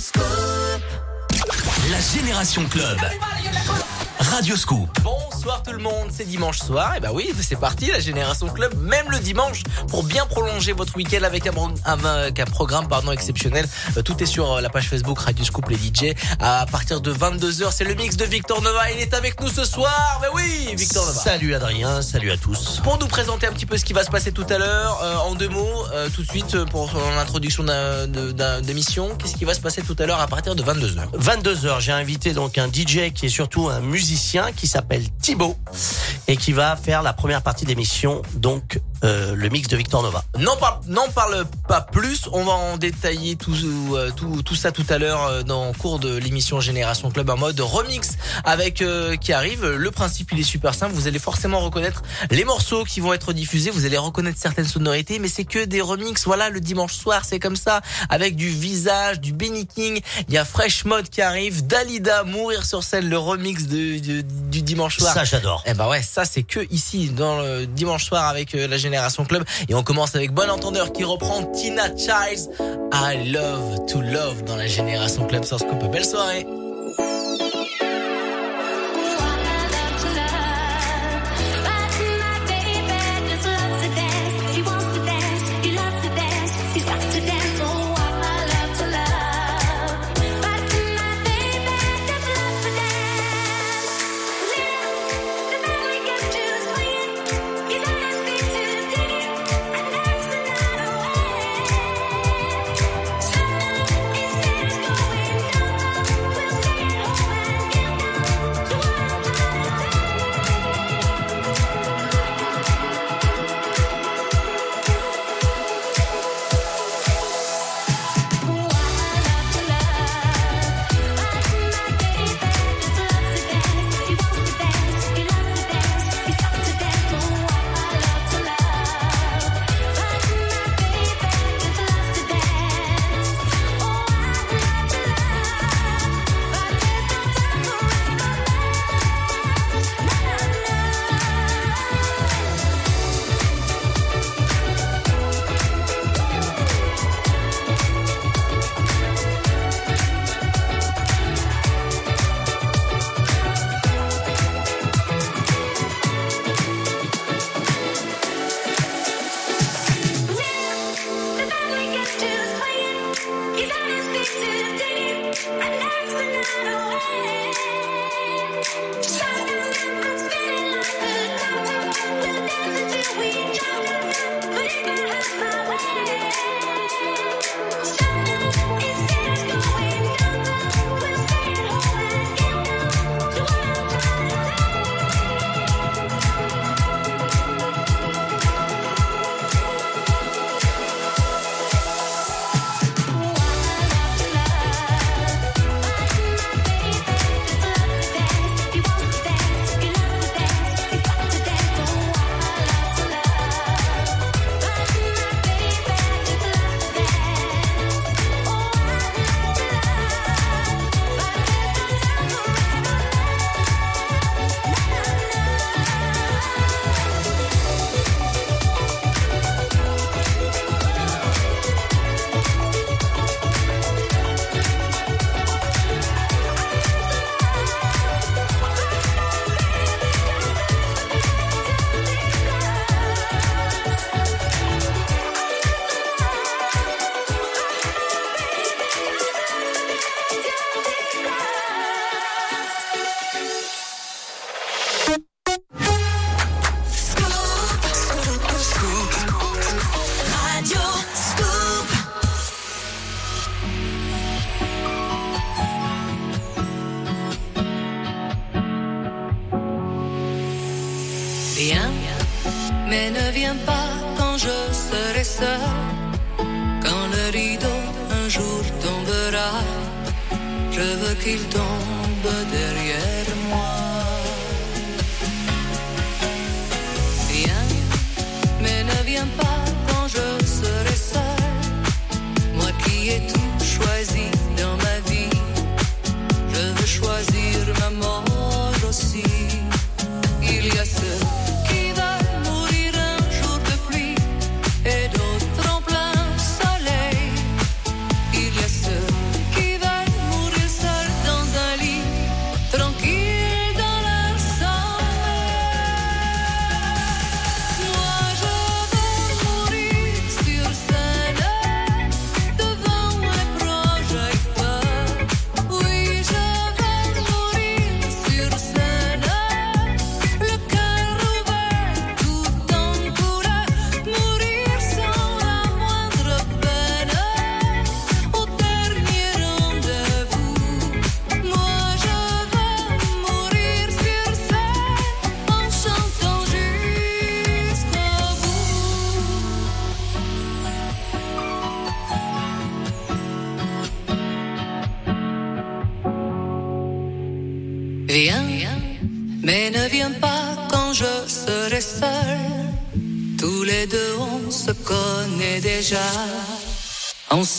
school. 0.00 0.49
La 1.90 2.00
Génération 2.00 2.64
Club. 2.66 2.98
Radio 4.20 4.54
Scoop. 4.54 4.88
Bonsoir 5.02 5.62
tout 5.62 5.72
le 5.72 5.78
monde, 5.78 6.08
c'est 6.12 6.24
dimanche 6.24 6.58
soir. 6.58 6.94
Et 6.96 7.00
bah 7.00 7.08
oui, 7.12 7.32
c'est 7.40 7.58
parti, 7.58 7.90
la 7.90 7.98
Génération 7.98 8.48
Club, 8.48 8.74
même 8.78 9.10
le 9.10 9.18
dimanche, 9.18 9.62
pour 9.88 10.04
bien 10.04 10.26
prolonger 10.26 10.72
votre 10.72 10.94
week-end 10.96 11.22
avec 11.22 11.46
un, 11.46 11.52
un, 11.86 11.98
un, 12.04 12.44
programme 12.44 12.86
pardon, 12.86 13.10
exceptionnel. 13.10 13.66
Euh, 13.96 14.02
tout 14.02 14.22
est 14.22 14.26
sur 14.26 14.52
euh, 14.52 14.60
la 14.60 14.68
page 14.68 14.88
Facebook 14.88 15.18
Radio 15.18 15.44
Scoop 15.44 15.68
les 15.70 15.76
DJ. 15.76 16.14
À 16.38 16.66
partir 16.70 17.00
de 17.00 17.12
22h, 17.12 17.72
c'est 17.72 17.84
le 17.84 17.94
mix 17.94 18.16
de 18.16 18.24
Victor 18.26 18.60
Nova. 18.60 18.90
Il 18.92 19.00
est 19.00 19.14
avec 19.14 19.40
nous 19.40 19.48
ce 19.48 19.64
soir. 19.64 20.20
Mais 20.20 20.28
oui, 20.34 20.74
Victor 20.76 21.06
Nova. 21.06 21.18
Salut 21.18 21.54
Adrien, 21.54 22.02
salut 22.02 22.30
à 22.30 22.36
tous. 22.36 22.80
Pour 22.84 22.98
nous 22.98 23.08
présenter 23.08 23.46
un 23.46 23.52
petit 23.52 23.66
peu 23.66 23.78
ce 23.78 23.84
qui 23.86 23.94
va 23.94 24.04
se 24.04 24.10
passer 24.10 24.32
tout 24.32 24.46
à 24.50 24.58
l'heure, 24.58 25.00
euh, 25.02 25.16
en 25.16 25.34
deux 25.34 25.48
mots, 25.48 25.86
euh, 25.92 26.08
tout 26.14 26.22
de 26.22 26.28
suite 26.28 26.64
pour 26.66 26.92
l'introduction 27.16 27.64
d'émission, 28.62 29.16
qu'est-ce 29.16 29.36
qui 29.36 29.46
va 29.46 29.54
se 29.54 29.60
passer 29.60 29.80
tout 29.82 29.96
à 29.98 30.04
l'heure 30.04 30.20
à 30.20 30.28
partir 30.28 30.54
de 30.54 30.62
22h 30.62 31.18
22h, 31.18 31.79
j'ai 31.80 31.92
invité 31.92 32.32
donc 32.32 32.58
un 32.58 32.68
DJ 32.68 33.12
qui 33.14 33.26
est 33.26 33.30
surtout 33.30 33.68
un 33.68 33.80
musicien 33.80 34.52
qui 34.52 34.66
s'appelle 34.66 35.02
Thibaut 35.20 35.56
et 36.28 36.36
qui 36.36 36.52
va 36.52 36.76
faire 36.76 37.02
la 37.02 37.12
première 37.12 37.42
partie 37.42 37.64
d'émission, 37.64 38.22
donc 38.34 38.78
euh, 39.02 39.34
le 39.34 39.48
mix 39.48 39.68
de 39.68 39.76
Victor 39.76 40.02
Nova. 40.02 40.24
Non, 40.38 40.52
n'en 40.88 41.08
parle 41.08 41.46
pas 41.66 41.80
plus. 41.80 42.28
On 42.32 42.44
va 42.44 42.52
en 42.52 42.76
détailler 42.76 43.36
tout, 43.36 43.54
euh, 43.94 44.10
tout, 44.14 44.42
tout 44.42 44.54
ça 44.54 44.72
tout 44.72 44.84
à 44.90 44.98
l'heure 44.98 45.24
euh, 45.24 45.42
dans 45.42 45.68
le 45.68 45.72
cours 45.72 45.98
de 45.98 46.16
l'émission 46.16 46.60
Génération 46.60 47.10
Club 47.10 47.30
en 47.30 47.38
mode 47.38 47.58
remix 47.60 48.16
avec 48.44 48.84
qui 49.20 49.32
arrive. 49.32 49.66
Le 49.66 49.90
principe, 49.90 50.32
il 50.32 50.40
est 50.40 50.44
super 50.44 50.74
simple. 50.74 50.92
Vous 50.92 51.06
allez 51.06 51.18
forcément 51.18 51.60
reconnaître 51.60 52.02
les 52.30 52.44
morceaux 52.44 52.84
qui 52.84 53.00
vont 53.00 53.12
être 53.14 53.32
diffusés. 53.32 53.70
Vous 53.70 53.86
allez 53.86 53.96
reconnaître 53.96 54.38
certaines 54.38 54.66
sonorités, 54.68 55.18
mais 55.18 55.28
c'est 55.28 55.44
que 55.44 55.64
des 55.64 55.80
remix. 55.80 56.24
Voilà, 56.26 56.50
le 56.50 56.60
dimanche 56.60 56.94
soir, 56.94 57.24
c'est 57.24 57.38
comme 57.38 57.56
ça, 57.56 57.80
avec 58.08 58.36
du 58.36 58.48
visage, 58.48 59.20
du 59.20 59.32
Benny 59.32 59.66
King. 59.66 60.00
Il 60.28 60.34
y 60.34 60.38
a 60.38 60.44
Fresh 60.44 60.84
Mode 60.84 61.08
qui 61.08 61.22
arrive, 61.22 61.66
Dalida, 61.66 62.24
mourir 62.24 62.66
sur 62.66 62.82
scène, 62.82 63.08
le 63.08 63.18
remix 63.18 63.66
de, 63.66 64.20
du 64.20 64.62
dimanche 64.62 64.98
soir. 64.98 65.14
Ça, 65.14 65.24
j'adore. 65.24 65.62
Eh 65.66 65.74
ben 65.74 65.88
ouais, 65.88 66.02
ça 66.02 66.24
c'est 66.24 66.42
que 66.42 66.60
ici 66.70 67.10
dans 67.10 67.40
le 67.40 67.66
dimanche 67.66 68.04
soir 68.04 68.26
avec 68.26 68.52
la 68.52 68.76
Génération 68.76 68.89
Club. 69.28 69.44
Et 69.68 69.74
on 69.74 69.82
commence 69.82 70.14
avec 70.14 70.32
Bon 70.32 70.48
Entendeur 70.50 70.92
qui 70.92 71.04
reprend 71.04 71.44
Tina 71.44 71.88
Childs. 71.96 72.50
I 72.92 73.30
love 73.30 73.86
to 73.86 74.00
love 74.00 74.44
dans 74.44 74.56
la 74.56 74.66
Génération 74.66 75.26
Club 75.26 75.44
sur 75.44 75.58
Scoop. 75.58 75.90
Belle 75.90 76.04
soirée. 76.04 76.46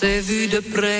S'est 0.01 0.21
vu 0.21 0.48
de 0.48 0.59
près, 0.59 0.90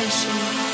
une 0.00 0.67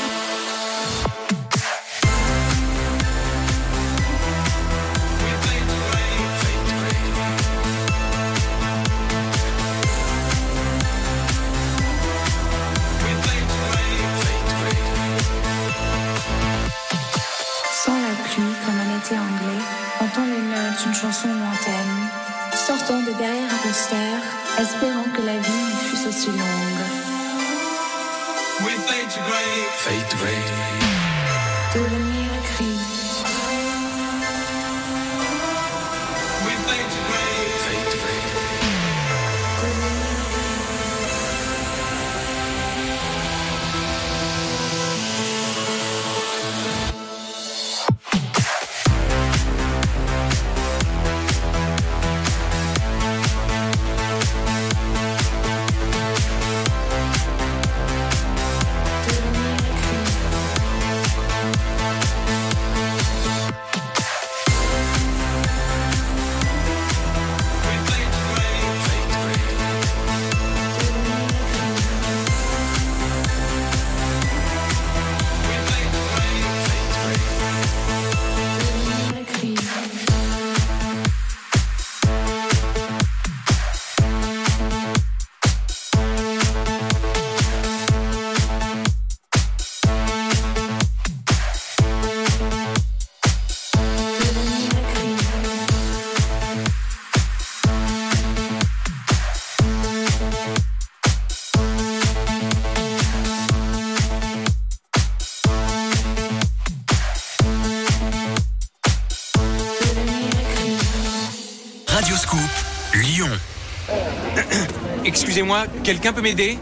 Quelqu'un 115.83 116.13
peut 116.13 116.21
m'aider 116.21 116.57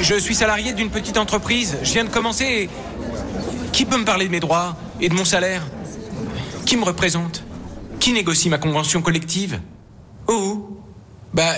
Je 0.00 0.14
suis 0.14 0.34
salarié 0.34 0.72
d'une 0.72 0.90
petite 0.90 1.18
entreprise. 1.18 1.78
Je 1.82 1.92
viens 1.92 2.04
de 2.04 2.10
commencer 2.10 2.44
et... 2.44 2.70
Qui 3.72 3.84
peut 3.84 3.98
me 3.98 4.04
parler 4.04 4.26
de 4.26 4.30
mes 4.30 4.40
droits 4.40 4.76
et 5.00 5.08
de 5.08 5.14
mon 5.14 5.24
salaire 5.24 5.62
Qui 6.66 6.76
me 6.76 6.84
représente 6.84 7.44
Qui 7.98 8.12
négocie 8.12 8.48
ma 8.48 8.58
convention 8.58 9.00
collective 9.02 9.60
Oh 10.26 10.80
Bah, 11.32 11.52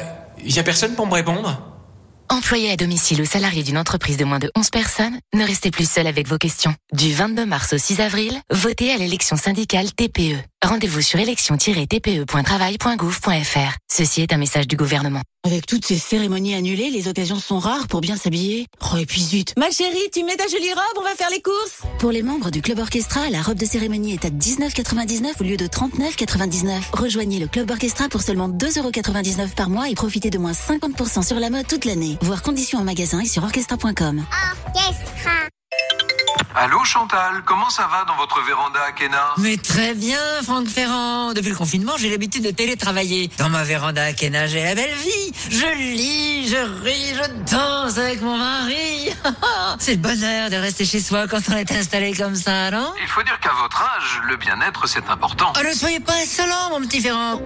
y 0.45 0.59
a 0.59 0.63
personne 0.63 0.95
pour 0.95 1.07
me 1.07 1.15
répondre 1.15 1.73
Employé 2.29 2.71
à 2.71 2.77
domicile 2.77 3.21
ou 3.21 3.27
salarié 3.27 3.63
d'une 3.63 3.77
entreprise 3.77 4.17
de 4.17 4.25
moins 4.25 4.39
de 4.39 4.51
11 4.57 4.71
personnes, 4.71 5.19
ne 5.35 5.45
restez 5.45 5.71
plus 5.71 5.91
seul 5.91 6.07
avec 6.07 6.27
vos 6.27 6.39
questions. 6.39 6.75
Du 6.93 7.13
22 7.13 7.45
mars 7.45 7.75
au 7.75 7.79
6 7.79 8.01
avril, 8.01 8.41
votez 8.51 8.91
à 8.91 8.97
l'élection 8.97 9.37
syndicale 9.37 9.93
TPE. 9.93 10.39
Rendez-vous 10.65 11.03
sur 11.03 11.19
élection-tpe.travail.gouv.fr. 11.19 13.77
Ceci 13.93 14.23
est 14.23 14.33
un 14.33 14.37
message 14.37 14.69
du 14.69 14.77
gouvernement. 14.77 15.23
Avec 15.45 15.67
toutes 15.67 15.85
ces 15.85 15.99
cérémonies 15.99 16.55
annulées, 16.55 16.91
les 16.91 17.09
occasions 17.09 17.41
sont 17.41 17.59
rares 17.59 17.89
pour 17.89 18.01
bien 18.01 18.17
s'habiller. 18.17 18.69
Oh, 18.81 18.97
et 18.97 19.05
puis 19.05 19.21
zut. 19.21 19.53
Ma 19.59 19.73
chérie, 19.73 20.09
tu 20.13 20.23
mets 20.23 20.37
ta 20.37 20.47
jolie 20.47 20.73
robe, 20.73 20.99
on 20.99 21.03
va 21.03 21.17
faire 21.17 21.31
les 21.31 21.43
courses. 21.43 21.83
Pour 21.99 22.13
les 22.13 22.23
membres 22.23 22.51
du 22.51 22.63
Club 22.63 22.79
Orchestra, 22.79 23.29
la 23.29 23.43
robe 23.43 23.59
de 23.59 23.67
cérémonie 23.67 24.13
est 24.15 24.25
à 24.25 24.31
19,99 24.31 25.41
au 25.41 25.45
lieu 25.45 25.57
de 25.57 25.67
39,99. 25.67 26.93
Rejoignez 26.93 27.41
le 27.41 27.49
Club 27.49 27.69
Orchestra 27.71 28.09
pour 28.09 28.23
seulement 28.23 28.49
2,99€ 28.49 29.57
par 29.57 29.69
mois 29.69 29.91
et 29.91 29.95
profitez 29.95 30.31
de 30.31 30.39
moins 30.39 30.53
50% 30.53 31.27
sur 31.27 31.41
la 31.41 31.51
mode 31.51 31.67
toute 31.67 31.85
l'année. 31.85 32.17
Voir 32.23 32.43
conditions 32.43 32.79
en 32.79 32.85
magasin 32.85 33.19
et 33.21 33.27
sur 33.27 33.43
orchestra.com. 33.43 34.25
Orchestra. 34.65 35.33
Allô 36.55 36.85
Chantal, 36.85 37.43
comment 37.47 37.71
ça 37.71 37.89
va 37.91 38.05
dans 38.05 38.17
votre 38.17 38.43
véranda 38.43 38.79
à 38.87 38.93
Kena 38.93 39.35
Mais 39.39 39.57
très 39.57 39.95
bien, 39.95 40.19
Franck 40.43 40.69
Ferrand. 40.69 41.33
Depuis 41.33 41.49
le 41.49 41.57
confinement, 41.57 41.95
j'ai 41.97 42.11
l'habitude 42.11 42.45
de 42.45 42.51
télétravailler. 42.51 43.31
Dans 43.39 43.49
ma 43.49 43.65
véranda 43.65 44.05
à 44.05 44.13
Kena, 44.13 44.47
j'ai 44.47 44.63
la 44.63 44.75
belle 44.75 44.95
vie. 44.95 45.33
Je 45.51 45.75
lis, 45.77 46.49
je 46.49 46.83
ris, 46.85 47.15
je 47.15 47.55
danse 47.55 47.97
avec 47.97 48.21
mon 48.21 48.37
mari. 48.37 49.09
C'est 49.79 49.93
le 49.93 49.99
bonheur 49.99 50.51
de 50.51 50.57
rester 50.57 50.85
chez 50.85 51.01
soi 51.01 51.27
quand 51.27 51.41
on 51.49 51.57
est 51.57 51.73
installé 51.73 52.13
comme 52.13 52.37
ça, 52.37 52.71
non? 52.71 52.93
Il 53.01 53.09
faut 53.09 53.23
dire 53.23 53.41
qu'à 53.41 53.53
votre 53.55 53.83
âge, 53.83 54.21
le 54.29 54.37
bien-être 54.37 54.87
c'est 54.87 55.09
important. 55.09 55.53
Oh, 55.57 55.67
ne 55.67 55.73
soyez 55.73 56.01
pas 56.01 56.15
insolent, 56.23 56.71
mon 56.71 56.81
petit 56.81 57.01
Ferrand. 57.01 57.41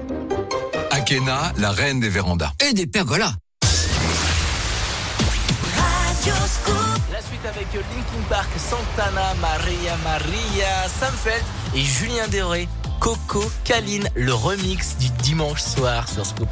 Akena, 0.91 1.53
la 1.59 1.71
reine 1.71 2.01
des 2.01 2.09
vérandas. 2.09 2.53
Et 2.61 2.73
des 2.73 2.87
pergolas. 2.87 3.35
La 6.27 7.23
suite 7.23 7.47
avec 7.47 7.73
Linkin 7.73 8.27
Park, 8.29 8.49
Santana, 8.57 9.35
Maria 9.41 9.97
Maria, 10.03 10.89
Sam 10.99 11.15
Feld 11.15 11.45
et 11.73 11.83
Julien 11.83 12.27
Doré. 12.27 12.69
Coco 12.99 13.45
Kaline, 13.63 14.09
le 14.17 14.35
remix 14.35 14.97
du 14.97 15.09
dimanche 15.23 15.63
soir 15.63 16.09
sur 16.09 16.27
Scoop. 16.27 16.49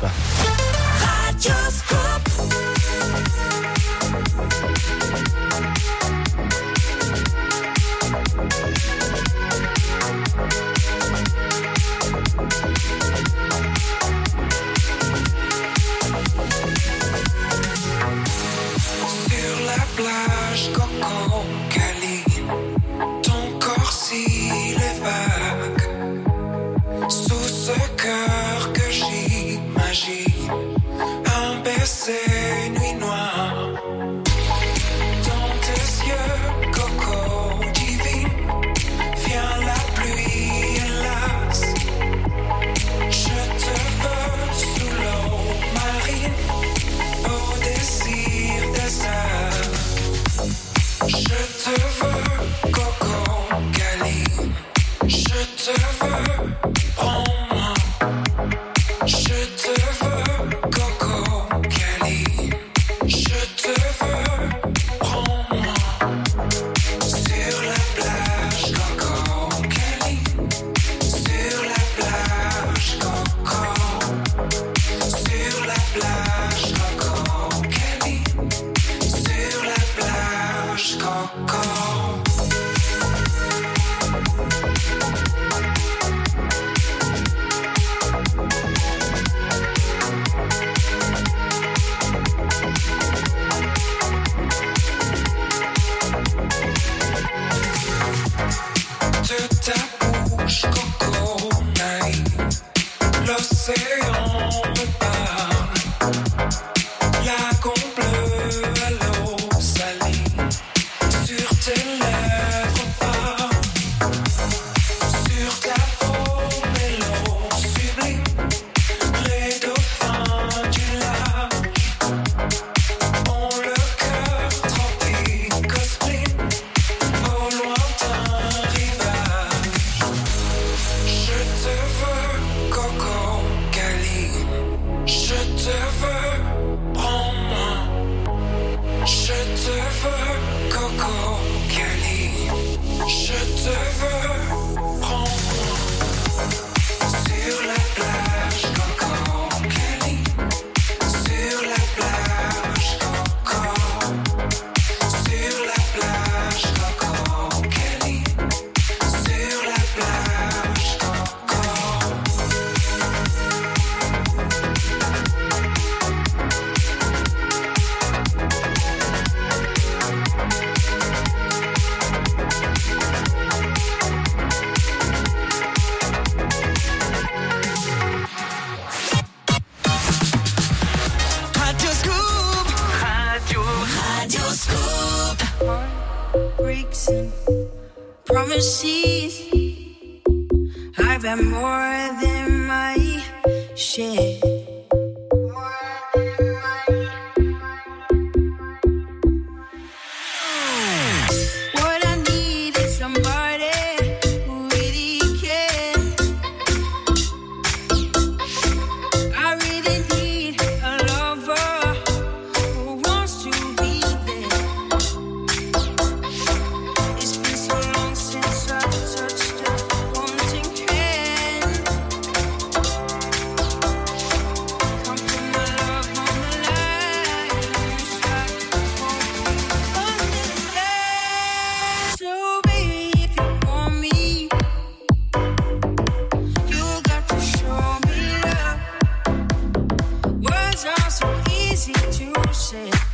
say. 242.74 243.13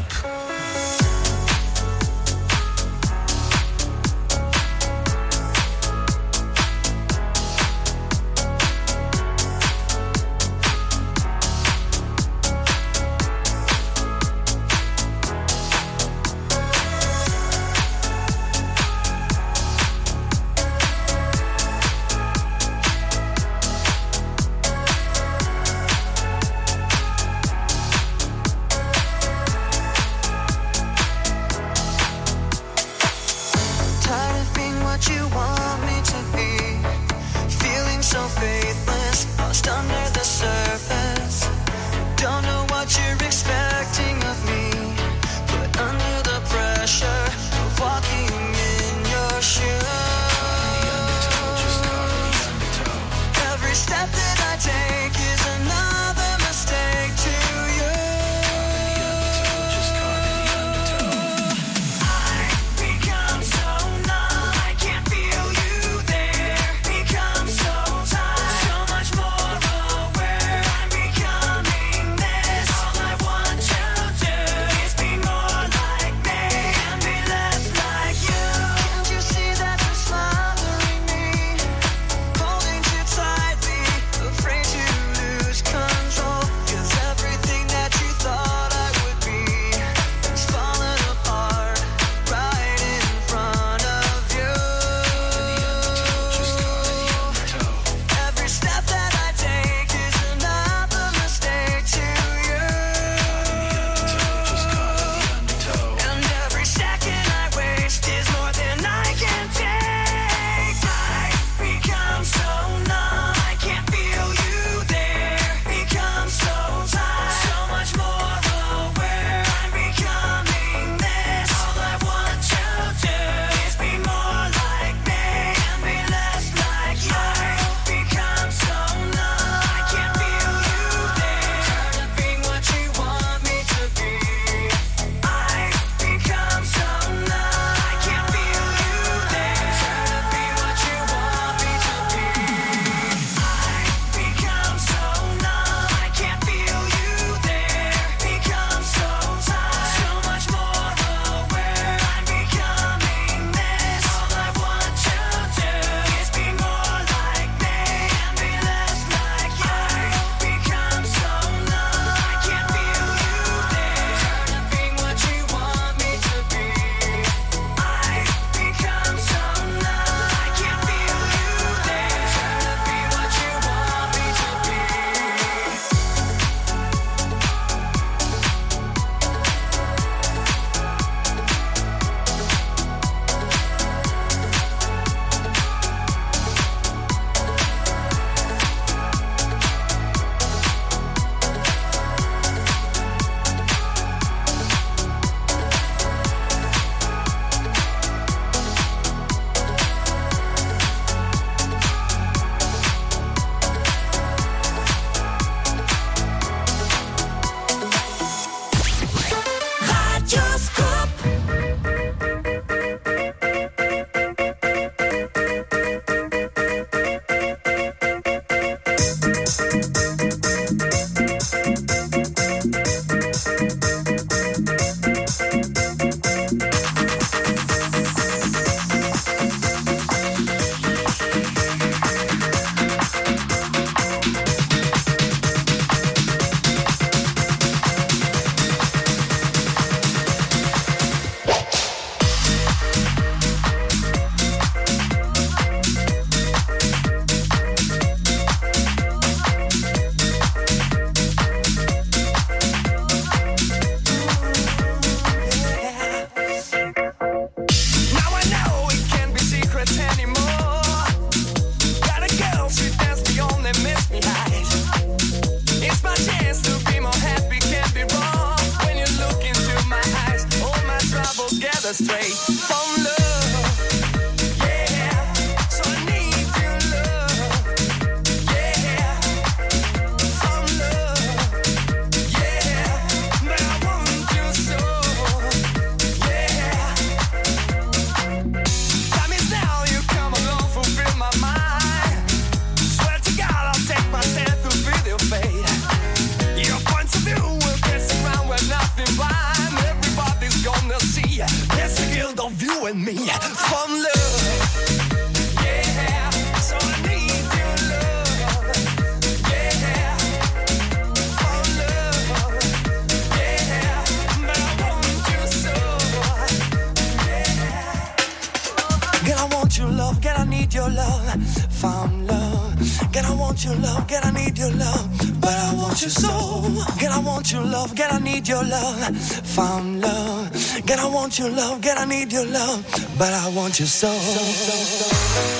Want 331.31 331.39
your 331.39 331.49
love, 331.49 331.81
girl, 331.81 331.95
I 331.97 332.05
need 332.05 332.33
your 332.33 332.45
love. 332.45 332.83
But 333.17 333.33
I 333.33 333.47
want 333.55 333.79
your 333.79 333.87
soul. 333.87 335.50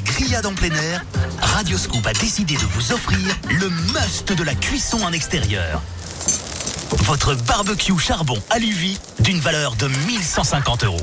La 0.00 0.12
grillade 0.12 0.46
en 0.46 0.54
plein 0.54 0.74
air, 0.74 1.04
Radioscoop 1.40 2.06
a 2.06 2.12
décidé 2.14 2.54
de 2.54 2.64
vous 2.72 2.92
offrir 2.92 3.18
le 3.50 3.68
must 3.92 4.32
de 4.32 4.42
la 4.42 4.54
cuisson 4.54 5.02
en 5.02 5.12
extérieur. 5.12 5.82
Votre 7.04 7.34
barbecue 7.34 7.98
charbon 7.98 8.40
Aluvi 8.50 8.98
d'une 9.20 9.40
valeur 9.40 9.74
de 9.76 9.88
1150 10.06 10.84
euros. 10.84 11.00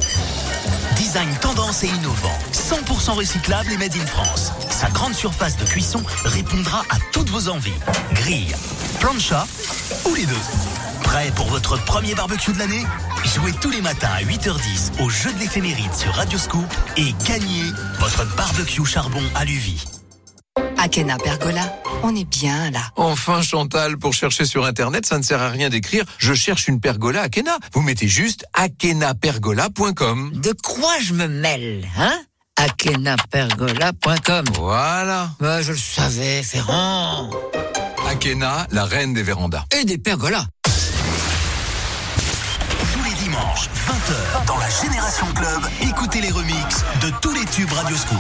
Design 0.96 1.30
tendance 1.42 1.84
et 1.84 1.88
innovant, 1.88 2.38
100% 2.54 3.12
recyclable 3.12 3.72
et 3.72 3.78
made 3.78 3.96
in 3.96 4.06
France. 4.06 4.52
Sa 4.70 4.90
grande 4.90 5.14
surface 5.14 5.58
de 5.58 5.66
cuisson 5.66 6.02
répondra 6.24 6.84
à 6.90 6.98
toutes 7.12 7.30
vos 7.30 7.50
envies. 7.50 7.72
Grille, 8.14 8.56
plancha 9.00 9.46
ou 10.06 10.16
les 10.16 10.26
deux. 10.26 10.36
Prêt 11.04 11.32
pour 11.36 11.48
votre 11.48 11.78
premier 11.84 12.16
barbecue 12.16 12.52
de 12.52 12.60
l'année? 12.60 12.86
Jouez 13.36 13.52
tous 13.62 13.70
les 13.70 13.82
matins 13.82 14.10
à 14.16 14.22
8h10 14.24 15.02
au 15.04 15.10
jeu 15.10 15.34
de 15.34 15.40
l'éphéméride 15.40 15.94
sur 15.94 16.14
Radioscoop 16.14 16.66
et 16.96 17.14
gagnez 17.28 17.72
votre 18.00 18.26
barbecue 18.36 18.86
charbon 18.86 19.22
Aluvi. 19.36 19.84
Akena 20.78 21.18
Pergola, 21.18 21.82
on 22.04 22.16
est 22.16 22.24
bien 22.24 22.72
là. 22.72 22.80
Enfin, 22.96 23.42
Chantal, 23.42 23.98
pour 23.98 24.14
chercher 24.14 24.46
sur 24.46 24.66
Internet, 24.66 25.06
ça 25.06 25.18
ne 25.18 25.24
sert 25.24 25.42
à 25.42 25.50
rien 25.50 25.70
d'écrire 25.70 26.06
«Je 26.18 26.34
cherche 26.34 26.68
une 26.68 26.80
pergola 26.80 27.24
Akena». 27.24 27.58
Vous 27.74 27.82
mettez 27.82 28.08
juste 28.08 28.46
akenapergola.com. 28.54 30.32
De 30.36 30.54
quoi 30.64 30.94
je 31.02 31.14
me 31.14 31.28
mêle, 31.28 31.86
hein? 31.98 32.18
Akenapergola.com 32.56 34.46
Voilà. 34.56 35.32
Bah, 35.40 35.62
je 35.62 35.74
le 35.74 35.78
savais, 35.78 36.42
Ferrand. 36.44 37.30
Akena, 38.08 38.68
la 38.72 38.86
reine 38.86 39.14
des 39.14 39.24
vérandas. 39.24 39.66
Et 39.80 39.84
des 39.84 39.98
pergolas. 39.98 40.46
Les 43.58 43.68
dimanches, 43.68 43.70
20h, 43.88 44.46
dans 44.46 44.58
la 44.58 44.70
Génération 44.70 45.26
Club, 45.34 45.62
écoutez 45.82 46.22
les 46.22 46.32
remixes 46.32 46.84
de 47.02 47.12
tous 47.22 47.34
les 47.34 47.46
tubes 47.46 47.72
Radioscoop. 47.72 48.18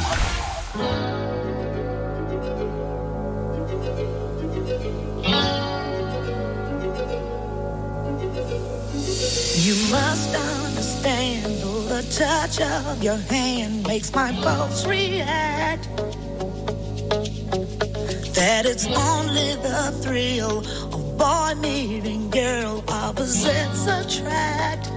You 9.59 9.75
must 9.91 10.35
understand, 10.35 11.45
the 11.89 12.03
touch 12.15 12.61
of 12.61 13.03
your 13.03 13.17
hand 13.29 13.85
makes 13.87 14.13
my 14.13 14.31
pulse 14.41 14.85
react. 14.85 15.87
That 18.33 18.65
it's 18.65 18.85
only 18.85 19.55
the 19.55 19.91
thrill 20.01 20.59
of 20.93 21.17
boy 21.17 21.55
meeting 21.59 22.29
girl, 22.29 22.83
opposites 22.87 23.87
attract. 23.87 24.96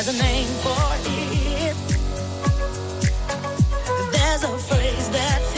There's 0.00 0.14
a 0.16 0.22
name 0.22 0.46
for 0.62 0.78
it. 1.10 1.74
There's 4.12 4.44
a 4.44 4.58
phrase 4.58 5.08
that 5.10 5.57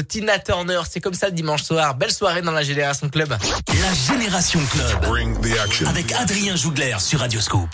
Tina 0.00 0.38
Turner. 0.38 0.80
C'est 0.90 1.00
comme 1.00 1.14
ça 1.14 1.26
le 1.26 1.32
dimanche 1.32 1.62
soir. 1.62 1.94
Belle 1.94 2.12
soirée 2.12 2.42
dans 2.42 2.52
la 2.52 2.62
Génération 2.62 3.08
Club. 3.08 3.30
La 3.30 3.94
Génération 4.14 4.60
Club. 4.70 5.04
Avec 5.88 6.12
Adrien 6.12 6.56
Jougler 6.56 6.96
sur 6.98 7.20
Radioscope. 7.20 7.68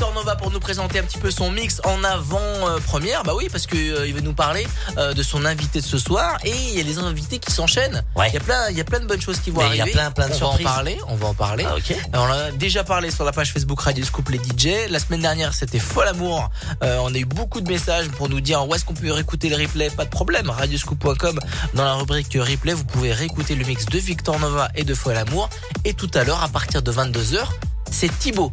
Victor 0.00 0.14
Nova 0.14 0.34
pour 0.34 0.50
nous 0.50 0.60
présenter 0.60 0.98
un 0.98 1.02
petit 1.02 1.18
peu 1.18 1.30
son 1.30 1.50
mix 1.50 1.82
en 1.84 2.02
avant-première. 2.02 3.22
Bah 3.22 3.34
oui, 3.36 3.48
parce 3.52 3.66
que 3.66 3.76
euh, 3.76 4.06
il 4.06 4.14
va 4.14 4.22
nous 4.22 4.32
parler 4.32 4.66
euh, 4.96 5.12
de 5.12 5.22
son 5.22 5.44
invité 5.44 5.82
de 5.82 5.84
ce 5.84 5.98
soir. 5.98 6.38
Et 6.42 6.54
il 6.70 6.78
y 6.78 6.80
a 6.80 6.84
les 6.84 6.96
invités 6.96 7.38
qui 7.38 7.52
s'enchaînent. 7.52 8.02
Il 8.16 8.32
y 8.32 8.36
a 8.38 8.40
plein, 8.40 8.70
il 8.70 8.78
y 8.78 8.80
a 8.80 8.84
plein 8.84 9.00
de 9.00 9.04
bonnes 9.04 9.20
choses 9.20 9.40
qui 9.40 9.50
vont 9.50 9.60
Mais 9.60 9.72
il 9.72 9.76
y 9.76 9.80
a 9.80 9.82
arriver. 9.82 9.98
plein, 9.98 10.10
plein 10.10 10.28
de 10.28 10.32
on 10.32 10.36
surprises. 10.36 10.64
va 10.64 10.70
en 10.70 10.74
parler. 10.74 10.98
On 11.08 11.16
va 11.16 11.26
en 11.26 11.34
parler. 11.34 11.66
Ah, 11.68 11.74
on 12.14 12.18
en 12.18 12.30
a 12.30 12.50
déjà 12.52 12.82
parlé 12.82 13.10
sur 13.10 13.26
la 13.26 13.32
page 13.32 13.52
Facebook 13.52 13.78
Radio 13.82 14.02
Scoop 14.02 14.30
les 14.30 14.38
DJ. 14.38 14.88
La 14.88 15.00
semaine 15.00 15.20
dernière, 15.20 15.52
c'était 15.52 15.78
Fol 15.78 16.08
Amour. 16.08 16.48
Euh, 16.82 16.96
on 17.02 17.14
a 17.14 17.18
eu 17.18 17.26
beaucoup 17.26 17.60
de 17.60 17.70
messages 17.70 18.08
pour 18.08 18.30
nous 18.30 18.40
dire 18.40 18.66
où 18.66 18.74
est-ce 18.74 18.86
qu'on 18.86 18.94
peut 18.94 19.12
réécouter 19.12 19.50
le 19.50 19.56
replay. 19.56 19.90
Pas 19.90 20.06
de 20.06 20.10
problème. 20.10 20.48
Radioscoop.com. 20.48 21.38
Dans 21.74 21.84
la 21.84 21.92
rubrique 21.96 22.38
replay, 22.40 22.72
vous 22.72 22.86
pouvez 22.86 23.12
réécouter 23.12 23.54
le 23.54 23.66
mix 23.66 23.84
de 23.84 23.98
Victor 23.98 24.38
Nova 24.38 24.70
et 24.74 24.84
de 24.84 24.94
Fol 24.94 25.14
Amour. 25.14 25.50
Et 25.84 25.92
tout 25.92 26.10
à 26.14 26.24
l'heure, 26.24 26.42
à 26.42 26.48
partir 26.48 26.80
de 26.80 26.90
22h, 26.90 27.44
c'est 27.90 28.18
Thibaut. 28.18 28.50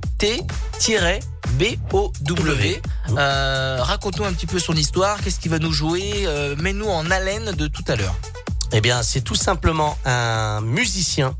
T-B-O-W. 1.58 2.82
Euh, 3.18 3.78
Raconte-nous 3.82 4.26
un 4.26 4.34
petit 4.34 4.46
peu 4.48 4.60
son 4.60 4.74
histoire. 4.74 5.20
Qu'est-ce 5.22 5.40
qu'il 5.40 5.52
va 5.52 5.60
nous 5.60 5.72
jouer 5.74 6.26
euh, 6.26 6.56
Mets-nous 6.58 6.88
en 6.88 7.10
haleine 7.10 7.52
de 7.52 7.68
tout 7.68 7.84
à 7.88 7.96
l'heure. 7.96 8.16
Eh 8.74 8.82
bien, 8.82 9.02
c'est 9.04 9.22
tout 9.22 9.36
simplement 9.36 9.98
un 10.06 10.62
musicien 10.62 11.36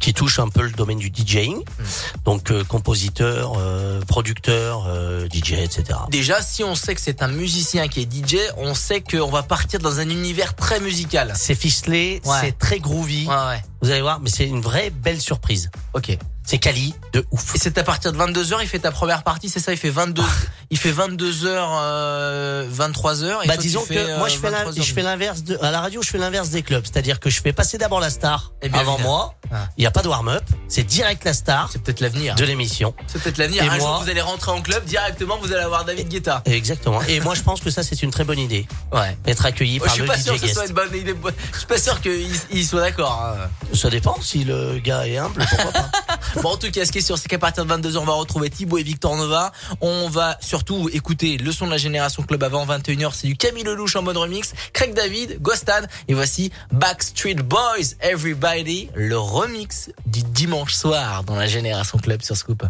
qui 0.00 0.12
touche 0.12 0.38
un 0.38 0.48
peu 0.48 0.62
le 0.62 0.70
domaine 0.70 0.98
du 0.98 1.10
DJing, 1.14 1.56
Hmm. 1.56 1.84
donc 2.24 2.50
euh, 2.50 2.62
compositeur, 2.64 3.54
euh, 3.56 4.00
producteur, 4.06 4.84
euh, 4.88 5.26
DJ, 5.32 5.52
etc. 5.52 5.98
Déjà, 6.10 6.42
si 6.42 6.62
on 6.64 6.74
sait 6.74 6.94
que 6.94 7.00
c'est 7.00 7.22
un 7.22 7.28
musicien 7.28 7.88
qui 7.88 8.00
est 8.02 8.10
DJ, 8.12 8.36
on 8.58 8.74
sait 8.74 9.00
qu'on 9.00 9.30
va 9.30 9.42
partir 9.42 9.80
dans 9.80 9.98
un 10.00 10.08
univers 10.10 10.54
très 10.56 10.80
musical. 10.80 11.32
C'est 11.36 11.54
ficelé, 11.54 12.20
Ouais. 12.26 12.36
c'est 12.42 12.58
très 12.58 12.80
groovy. 12.80 13.26
Ouais, 13.26 13.34
ouais. 13.34 13.62
Vous 13.80 13.90
allez 13.90 14.02
voir, 14.02 14.20
mais 14.20 14.28
c'est 14.28 14.46
une 14.46 14.60
vraie 14.60 14.90
belle 14.90 15.20
surprise. 15.20 15.70
Ok. 15.94 16.18
C'est 16.44 16.58
quali 16.58 16.94
de 17.12 17.24
ouf. 17.30 17.54
Et 17.54 17.58
c'est 17.58 17.78
à 17.78 17.84
partir 17.84 18.12
de 18.12 18.18
22h, 18.18 18.58
il 18.62 18.68
fait 18.68 18.80
ta 18.80 18.90
première 18.90 19.22
partie, 19.22 19.48
c'est 19.48 19.60
ça, 19.60 19.72
il 19.72 19.78
fait 19.78 19.90
22 19.90 20.22
il 20.70 20.78
fait 20.78 20.90
22h 20.90 21.44
euh, 21.46 22.66
23h 22.70 23.44
et 23.44 23.46
bah 23.46 23.54
toi, 23.54 23.56
disons 23.62 23.82
fais, 23.82 23.94
que 23.94 23.98
euh, 24.00 24.18
moi 24.18 24.28
je 24.28 24.38
fais 24.38 24.50
l'in- 24.50 24.64
23h. 24.70 24.82
je 24.82 24.94
fais 24.94 25.02
l'inverse 25.02 25.42
de 25.44 25.58
à 25.62 25.70
la 25.70 25.80
radio 25.82 26.00
je 26.02 26.08
fais 26.08 26.16
l'inverse 26.16 26.48
des 26.48 26.62
clubs 26.62 26.82
c'est-à-dire 26.84 27.20
que 27.20 27.28
je 27.28 27.42
fais 27.42 27.52
passer 27.52 27.76
d'abord 27.76 28.00
la 28.00 28.08
star 28.08 28.52
Eh 28.62 28.70
bien, 28.70 28.80
avant 28.80 28.94
évidemment. 28.94 29.14
moi 29.16 29.34
Ah. 29.52 29.68
il 29.76 29.82
n'y 29.82 29.86
a 29.86 29.90
pas 29.90 30.00
de 30.02 30.08
warm-up 30.08 30.42
c'est 30.68 30.84
direct 30.84 31.24
la 31.24 31.34
star 31.34 31.68
C'est 31.70 31.82
peut-être 31.82 32.00
l'avenir. 32.00 32.34
de 32.36 32.44
l'émission 32.44 32.94
C'est 33.06 33.22
peut-être 33.22 33.36
l'avenir. 33.36 33.62
Et 33.64 33.68
Un 33.68 33.76
moi- 33.76 33.78
jour, 33.86 34.02
vous 34.02 34.08
allez 34.10 34.22
rentrer 34.22 34.50
en 34.50 34.62
club, 34.62 34.82
directement, 34.86 35.36
vous 35.42 35.52
allez 35.52 35.62
avoir 35.62 35.84
David 35.84 36.08
Guetta. 36.08 36.40
exactement 36.46 37.02
et 37.02 37.20
moi 37.20 37.34
je 37.34 37.42
pense 37.42 37.60
que 37.60 37.68
ça 37.70 37.82
c'est 37.82 38.02
une 38.02 38.10
très 38.10 38.24
bonne 38.24 38.38
idée 38.38 38.66
Ouais. 38.92 39.16
être 39.26 39.44
accueilli 39.44 39.78
par 39.78 39.88
je 39.88 39.92
suis 39.94 40.00
le 40.02 40.08
pas 40.08 40.16
sûr 40.18 40.36
DJ 40.36 40.40
que 40.40 40.48
ce 40.48 40.54
soit 40.54 40.66
une 40.66 40.72
bonne 40.72 40.96
idée. 40.96 41.14
Je 41.52 41.58
suis 41.58 41.66
pas 41.66 41.78
sûr 41.78 42.00
qu'il 42.00 42.26
il 42.50 42.66
soit 42.66 42.80
d'accord. 42.80 43.22
hein. 43.22 43.48
ça 43.74 43.90
dépend 43.90 44.16
si 44.22 44.44
le 44.44 44.78
gars 44.78 45.06
est 45.06 45.18
humble 45.18 45.44
pourquoi 45.48 45.72
pas 45.72 45.90
Bon, 46.40 46.50
en 46.50 46.56
tout 46.56 46.70
cas, 46.70 46.84
ce 46.84 46.92
qui 46.92 46.98
est 46.98 47.02
sûr, 47.02 47.18
c'est 47.18 47.28
qu'à 47.28 47.38
partir 47.38 47.66
de 47.66 47.72
22h, 47.72 47.98
on 47.98 48.04
va 48.04 48.14
retrouver 48.14 48.48
Thibaut 48.48 48.78
et 48.78 48.82
Victor 48.82 49.16
Nova. 49.16 49.52
On 49.80 50.08
va 50.08 50.38
surtout 50.40 50.88
écouter 50.92 51.36
le 51.36 51.52
son 51.52 51.66
de 51.66 51.70
la 51.70 51.76
génération 51.76 52.22
club 52.22 52.42
avant 52.42 52.64
21h. 52.64 53.12
C'est 53.14 53.26
du 53.26 53.36
Camille 53.36 53.64
Lelouch 53.64 53.96
en 53.96 54.02
mode 54.02 54.16
remix. 54.16 54.54
Craig 54.72 54.94
David, 54.94 55.40
Ghostan. 55.42 55.82
Et 56.08 56.14
voici 56.14 56.50
Backstreet 56.72 57.36
Boys, 57.36 57.96
Everybody, 58.00 58.88
le 58.94 59.18
remix 59.18 59.90
du 60.06 60.22
dimanche 60.22 60.74
soir 60.74 61.24
dans 61.24 61.36
la 61.36 61.46
génération 61.46 61.98
club 61.98 62.22
sur 62.22 62.36
Scoop. 62.36 62.64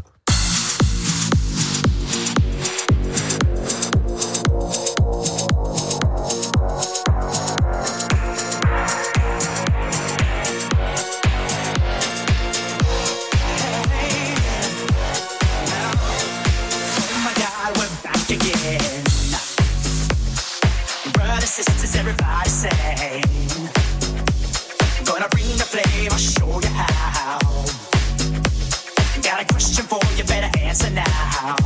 dancing 30.73 30.95
now. 30.95 31.57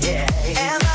Yeah. 0.00 0.28
And 0.56 0.87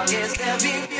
long 0.00 0.14
as 0.14 0.34
there 0.34 0.58
be 0.60 0.99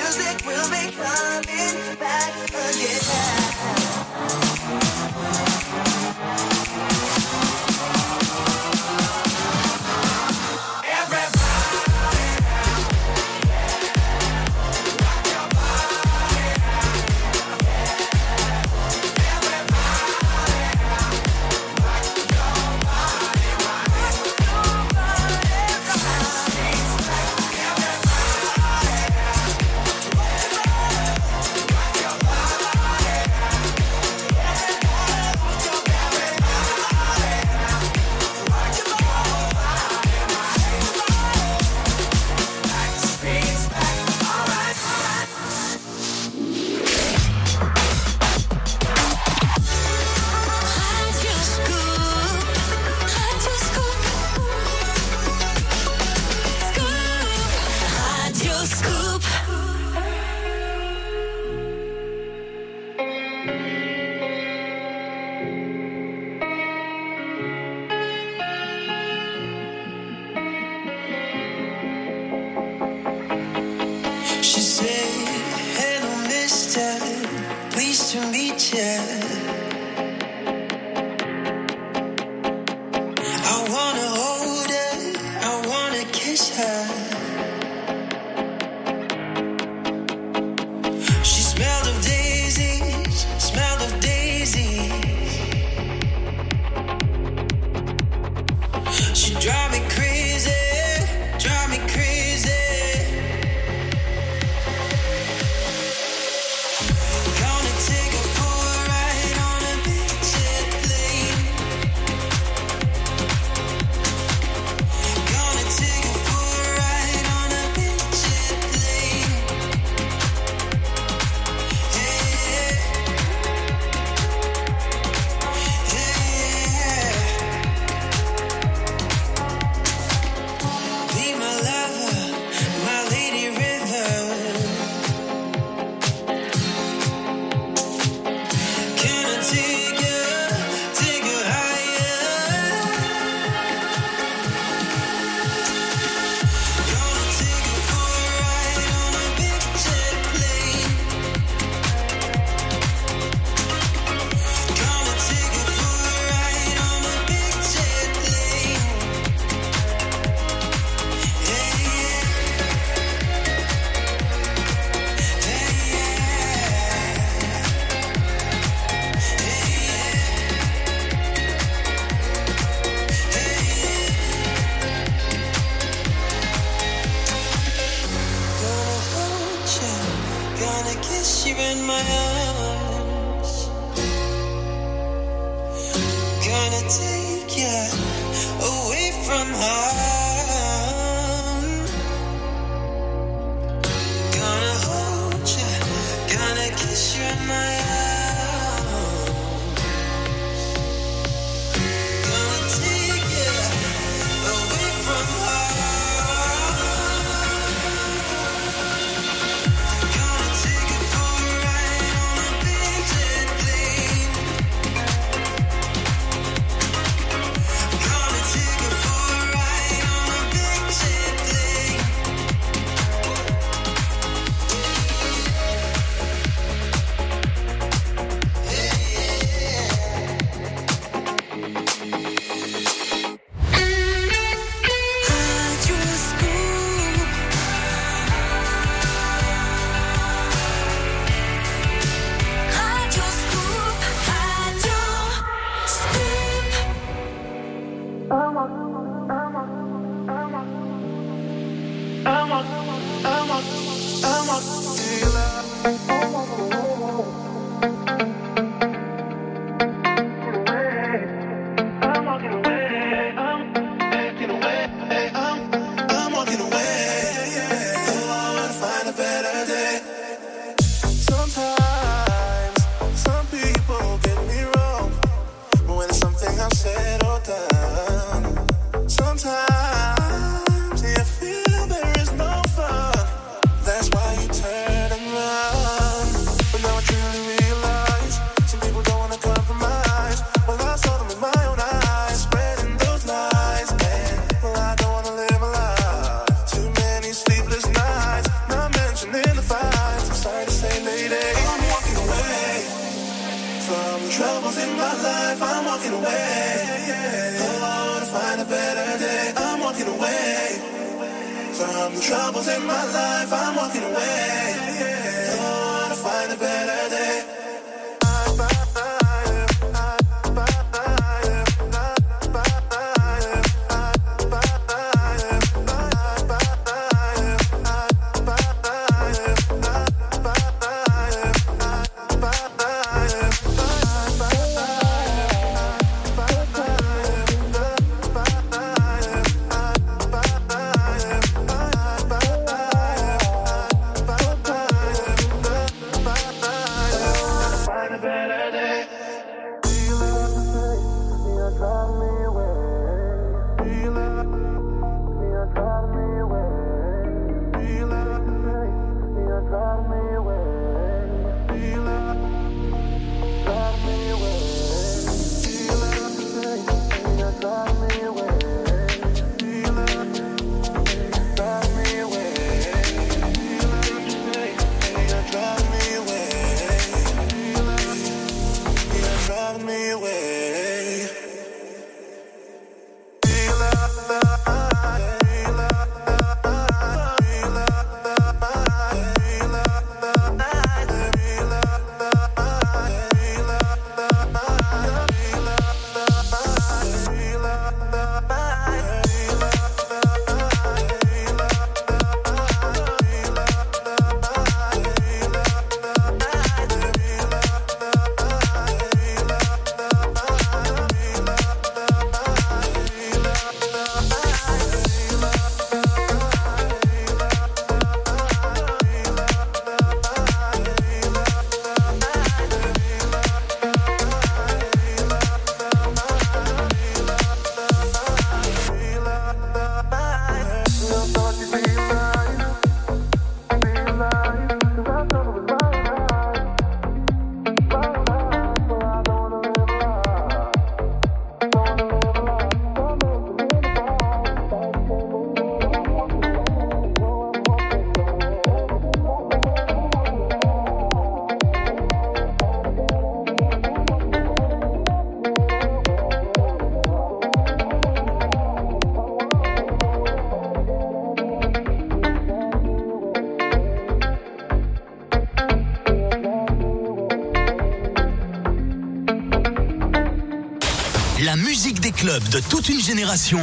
de 472.49 472.61
toute 472.61 472.89
une 472.89 473.01
génération, 473.01 473.61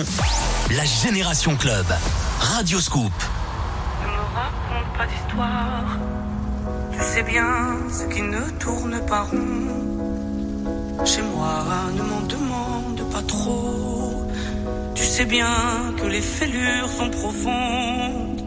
la 0.72 0.86
Génération 0.86 1.56
Club. 1.56 1.86
Radio 2.40 2.80
Scoop. 2.80 3.12
Ne 4.02 4.08
me 4.08 4.18
raconte 4.36 4.98
pas 4.98 5.06
d'histoire. 5.08 5.98
Tu 6.94 7.00
sais 7.04 7.24
bien 7.24 7.78
ce 7.90 8.04
qui 8.14 8.22
ne 8.22 8.42
tourne 8.60 9.00
pas 9.06 9.24
rond. 9.24 11.06
Chez 11.06 11.22
moi, 11.24 11.66
ne 11.96 12.04
m'en 12.04 12.22
demande 12.22 13.12
pas 13.12 13.22
trop. 13.24 14.30
Tu 14.96 15.04
sais 15.04 15.26
bien 15.26 15.94
que 15.98 16.06
les 16.06 16.22
fêlures 16.22 16.90
sont 16.90 17.10
profondes. 17.10 18.42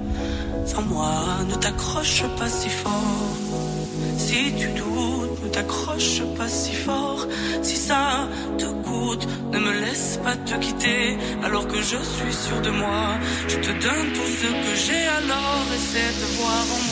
Sans 0.66 0.82
moi, 0.82 1.12
ne 1.48 1.54
t'accroche 1.56 2.24
pas 2.38 2.48
si 2.48 2.68
fort. 2.68 3.36
Si 4.16 4.54
tu 4.58 4.68
doutes, 4.68 5.44
ne 5.44 5.48
t'accroche 5.48 6.22
pas 6.38 6.48
si 6.48 6.74
fort. 6.74 7.26
Si 7.62 7.76
ça 7.76 8.28
te 8.58 8.64
coûte, 8.64 9.26
ne 9.52 9.58
me 9.58 9.72
laisse 9.80 10.18
pas 10.24 10.36
te 10.36 10.54
quitter. 10.58 11.18
Alors 11.44 11.66
que 11.66 11.76
je 11.76 11.96
suis 11.96 12.32
sûr 12.32 12.61
de 12.62 12.70
moi, 12.70 13.18
je 13.48 13.56
te 13.56 13.70
donne 13.70 14.12
tout 14.14 14.30
ce 14.40 14.46
que 14.46 14.74
j'ai. 14.84 15.06
Alors 15.18 15.66
essaie 15.74 16.12
de 16.20 16.26
voir 16.38 16.64
en 16.76 16.82
moi 16.88 16.89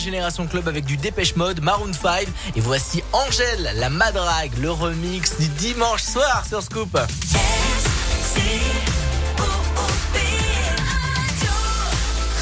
Génération 0.00 0.46
Club 0.46 0.66
avec 0.66 0.84
du 0.84 0.96
Dépêche 0.96 1.36
Mode, 1.36 1.60
Maroon 1.60 1.92
5. 1.92 2.26
Et 2.56 2.60
voici 2.60 3.02
Angèle, 3.12 3.72
la 3.76 3.90
madrague, 3.90 4.52
le 4.58 4.70
remix 4.70 5.38
du 5.38 5.48
dimanche 5.48 6.02
soir 6.02 6.44
sur 6.48 6.62
Scoop. 6.62 6.98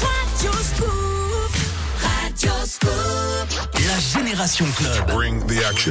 Radio 0.01 0.51
Scoop. 0.63 1.51
Radio 2.01 2.51
Scoop. 2.65 2.89
La 3.87 4.19
Génération 4.19 4.65
Club. 4.77 5.11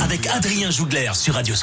Avec 0.03 0.27
Adrien 0.27 0.71
Jougler 0.71 1.11
sur 1.15 1.35
Radio 1.35 1.55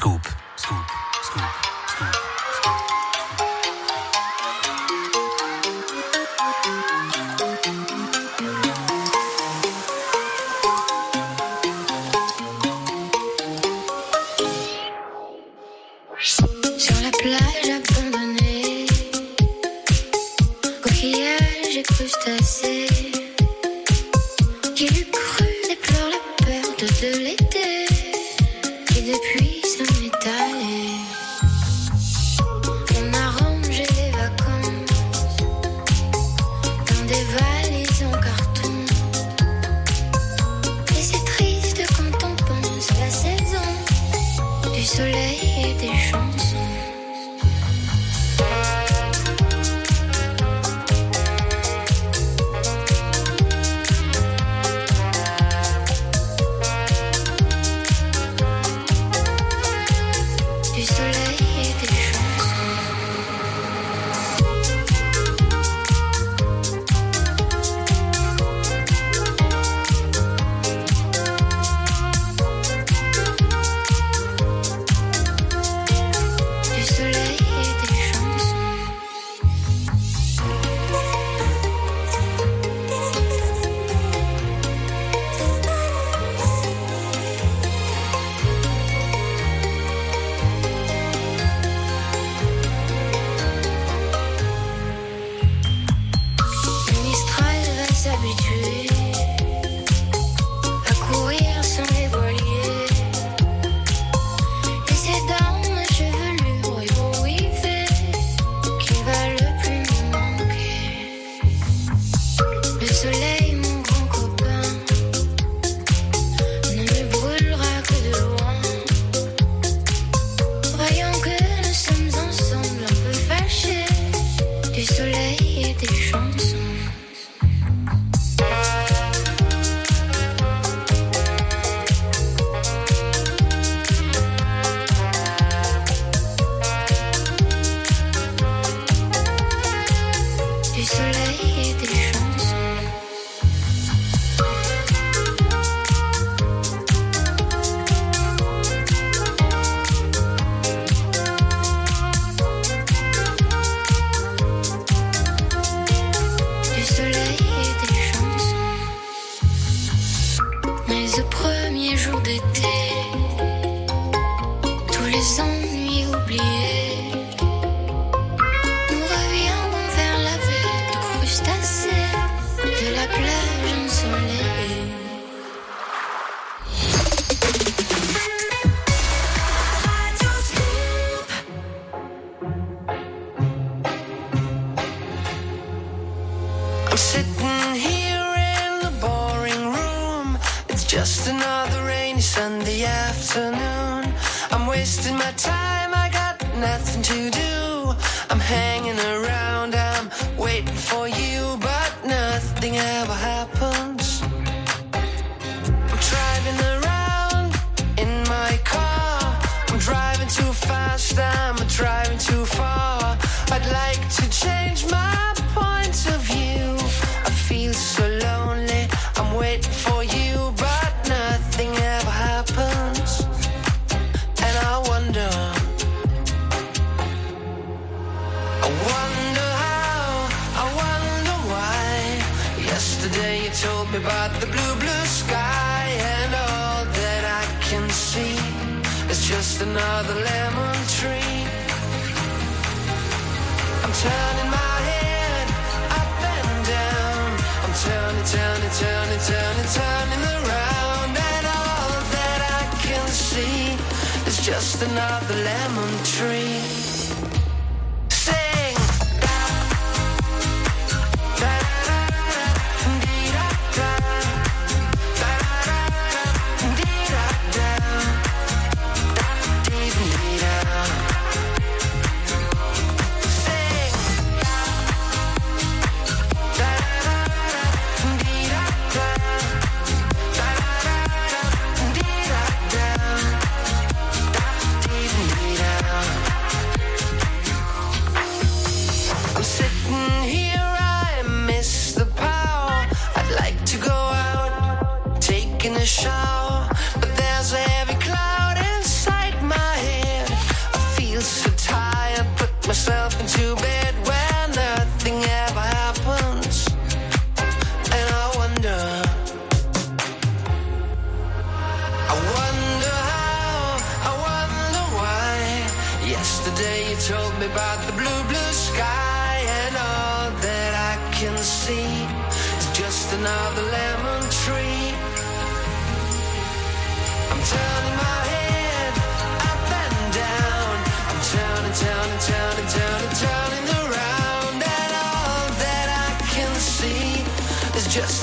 lemon 255.56 256.04
tree. 256.04 256.85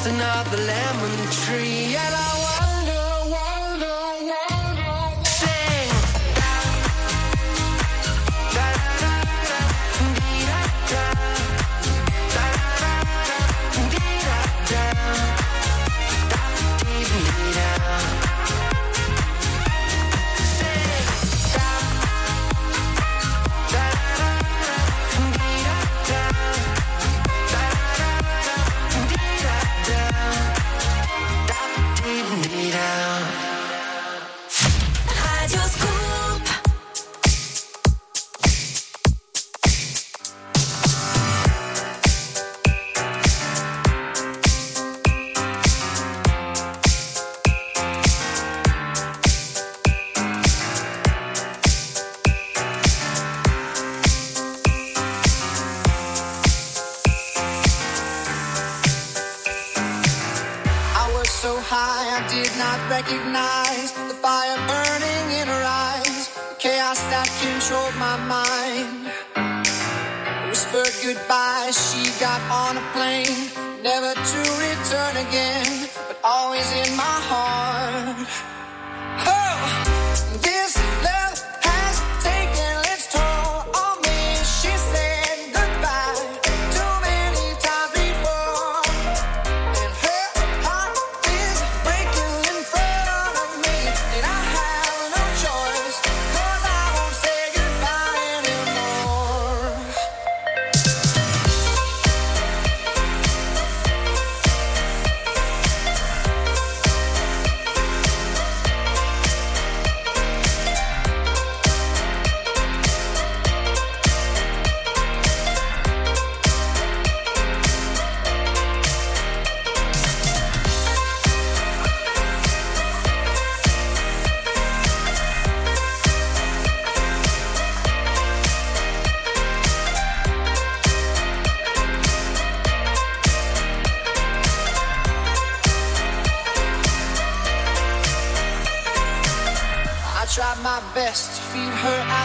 Another 0.07 0.57
lemon 0.57 1.22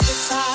the 0.08 0.30
time. 0.30 0.47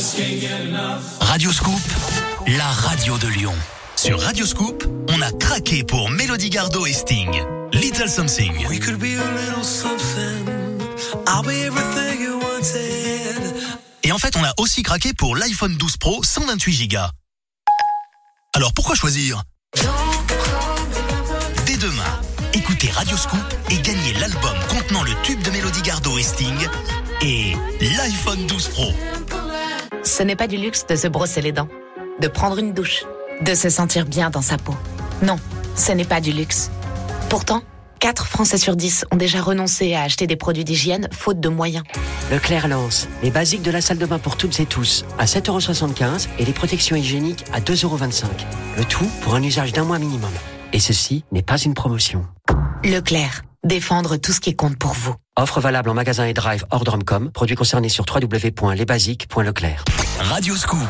Just 0.00 0.16
can't 0.16 0.40
get 0.40 0.66
enough. 0.66 1.18
Radio 1.20 1.52
Scoop, 1.52 1.80
la 2.46 2.70
radio 2.88 3.18
de 3.18 3.28
Lyon. 3.28 3.54
Sur 3.96 4.18
Radio 4.18 4.46
Scoop, 4.46 4.82
on 5.10 5.20
a 5.20 5.30
craqué 5.32 5.84
pour 5.84 6.08
Mélodie 6.08 6.48
Gardot 6.48 6.86
et 6.86 6.92
Sting. 6.94 7.30
Little 7.74 8.08
Something. 8.08 8.66
We 8.70 8.78
could 8.80 8.98
be 8.98 9.18
a 9.18 9.46
little 9.46 9.62
something. 9.62 10.46
I'll 11.28 11.42
be 11.42 11.66
everything 11.66 12.22
you 12.22 12.38
wanted. 12.40 13.52
Et 14.02 14.10
en 14.10 14.16
fait, 14.16 14.36
on 14.36 14.44
a 14.44 14.54
aussi 14.56 14.82
craqué 14.82 15.12
pour 15.12 15.36
l'iPhone 15.36 15.76
12 15.76 15.98
Pro 15.98 16.22
128 16.22 16.88
Go. 16.88 16.98
Alors 18.54 18.72
pourquoi 18.72 18.94
choisir? 18.94 19.42
Dès 21.66 21.76
demain, 21.76 22.20
écoutez 22.54 22.90
Radio 22.90 23.18
Scoop 23.18 23.54
et 23.68 23.76
gagnez 23.76 24.14
l'album 24.14 24.56
contenant 24.70 25.02
le 25.02 25.12
tube 25.24 25.42
de 25.42 25.50
Mélodie 25.50 25.82
Gardot 25.82 26.16
et 26.16 26.22
Sting 26.22 26.56
et 27.20 27.52
l'iPhone 27.82 28.46
12 28.46 28.68
Pro. 28.68 28.94
Ce 30.20 30.24
n'est 30.26 30.36
pas 30.36 30.48
du 30.48 30.58
luxe 30.58 30.84
de 30.86 30.96
se 30.96 31.08
brosser 31.08 31.40
les 31.40 31.50
dents, 31.50 31.68
de 32.20 32.28
prendre 32.28 32.58
une 32.58 32.74
douche, 32.74 33.04
de 33.40 33.54
se 33.54 33.70
sentir 33.70 34.04
bien 34.04 34.28
dans 34.28 34.42
sa 34.42 34.58
peau. 34.58 34.74
Non, 35.22 35.36
ce 35.74 35.92
n'est 35.92 36.04
pas 36.04 36.20
du 36.20 36.30
luxe. 36.30 36.70
Pourtant, 37.30 37.62
4 38.00 38.26
Français 38.26 38.58
sur 38.58 38.76
10 38.76 39.06
ont 39.12 39.16
déjà 39.16 39.40
renoncé 39.40 39.94
à 39.94 40.02
acheter 40.02 40.26
des 40.26 40.36
produits 40.36 40.62
d'hygiène 40.62 41.08
faute 41.10 41.40
de 41.40 41.48
moyens. 41.48 41.84
Leclerc 42.30 42.68
lance 42.68 43.08
les 43.22 43.30
basiques 43.30 43.62
de 43.62 43.70
la 43.70 43.80
salle 43.80 43.96
de 43.96 44.04
bain 44.04 44.18
pour 44.18 44.36
toutes 44.36 44.60
et 44.60 44.66
tous 44.66 45.06
à 45.18 45.24
7,75€ 45.24 46.28
et 46.38 46.44
les 46.44 46.52
protections 46.52 46.96
hygiéniques 46.96 47.46
à 47.54 47.60
2,25€. 47.60 48.24
Le 48.76 48.84
tout 48.84 49.08
pour 49.22 49.36
un 49.36 49.42
usage 49.42 49.72
d'un 49.72 49.84
mois 49.84 49.98
minimum. 49.98 50.32
Et 50.74 50.80
ceci 50.80 51.24
n'est 51.32 51.40
pas 51.40 51.56
une 51.56 51.72
promotion. 51.72 52.26
Leclerc, 52.84 53.40
défendre 53.64 54.16
tout 54.16 54.32
ce 54.32 54.40
qui 54.40 54.56
compte 54.56 54.76
pour 54.76 54.92
vous. 54.92 55.14
Offre 55.36 55.60
valable 55.60 55.90
en 55.90 55.94
magasin 55.94 56.26
et 56.26 56.34
drive 56.34 56.64
hors 56.70 56.84
Drumcom. 56.84 57.30
Produit 57.30 57.56
concerné 57.56 57.88
sur 57.88 58.04
www.lesbasiques.leclerc. 58.04 59.84
Radio 60.20 60.54
Scoop. 60.54 60.88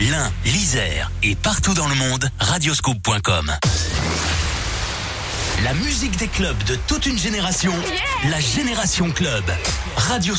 l'Ain, 0.00 0.32
l'Isère 0.44 1.10
et 1.22 1.34
partout 1.34 1.74
dans 1.74 1.88
le 1.88 1.94
monde, 1.94 2.28
radioscoop.com. 2.40 3.52
La 5.62 5.74
musique 5.74 6.16
des 6.16 6.28
clubs 6.28 6.62
de 6.64 6.76
toute 6.86 7.06
une 7.06 7.18
génération. 7.18 7.72
La 8.30 8.40
Génération 8.40 9.10
Club. 9.10 9.44
Radio 9.96 10.34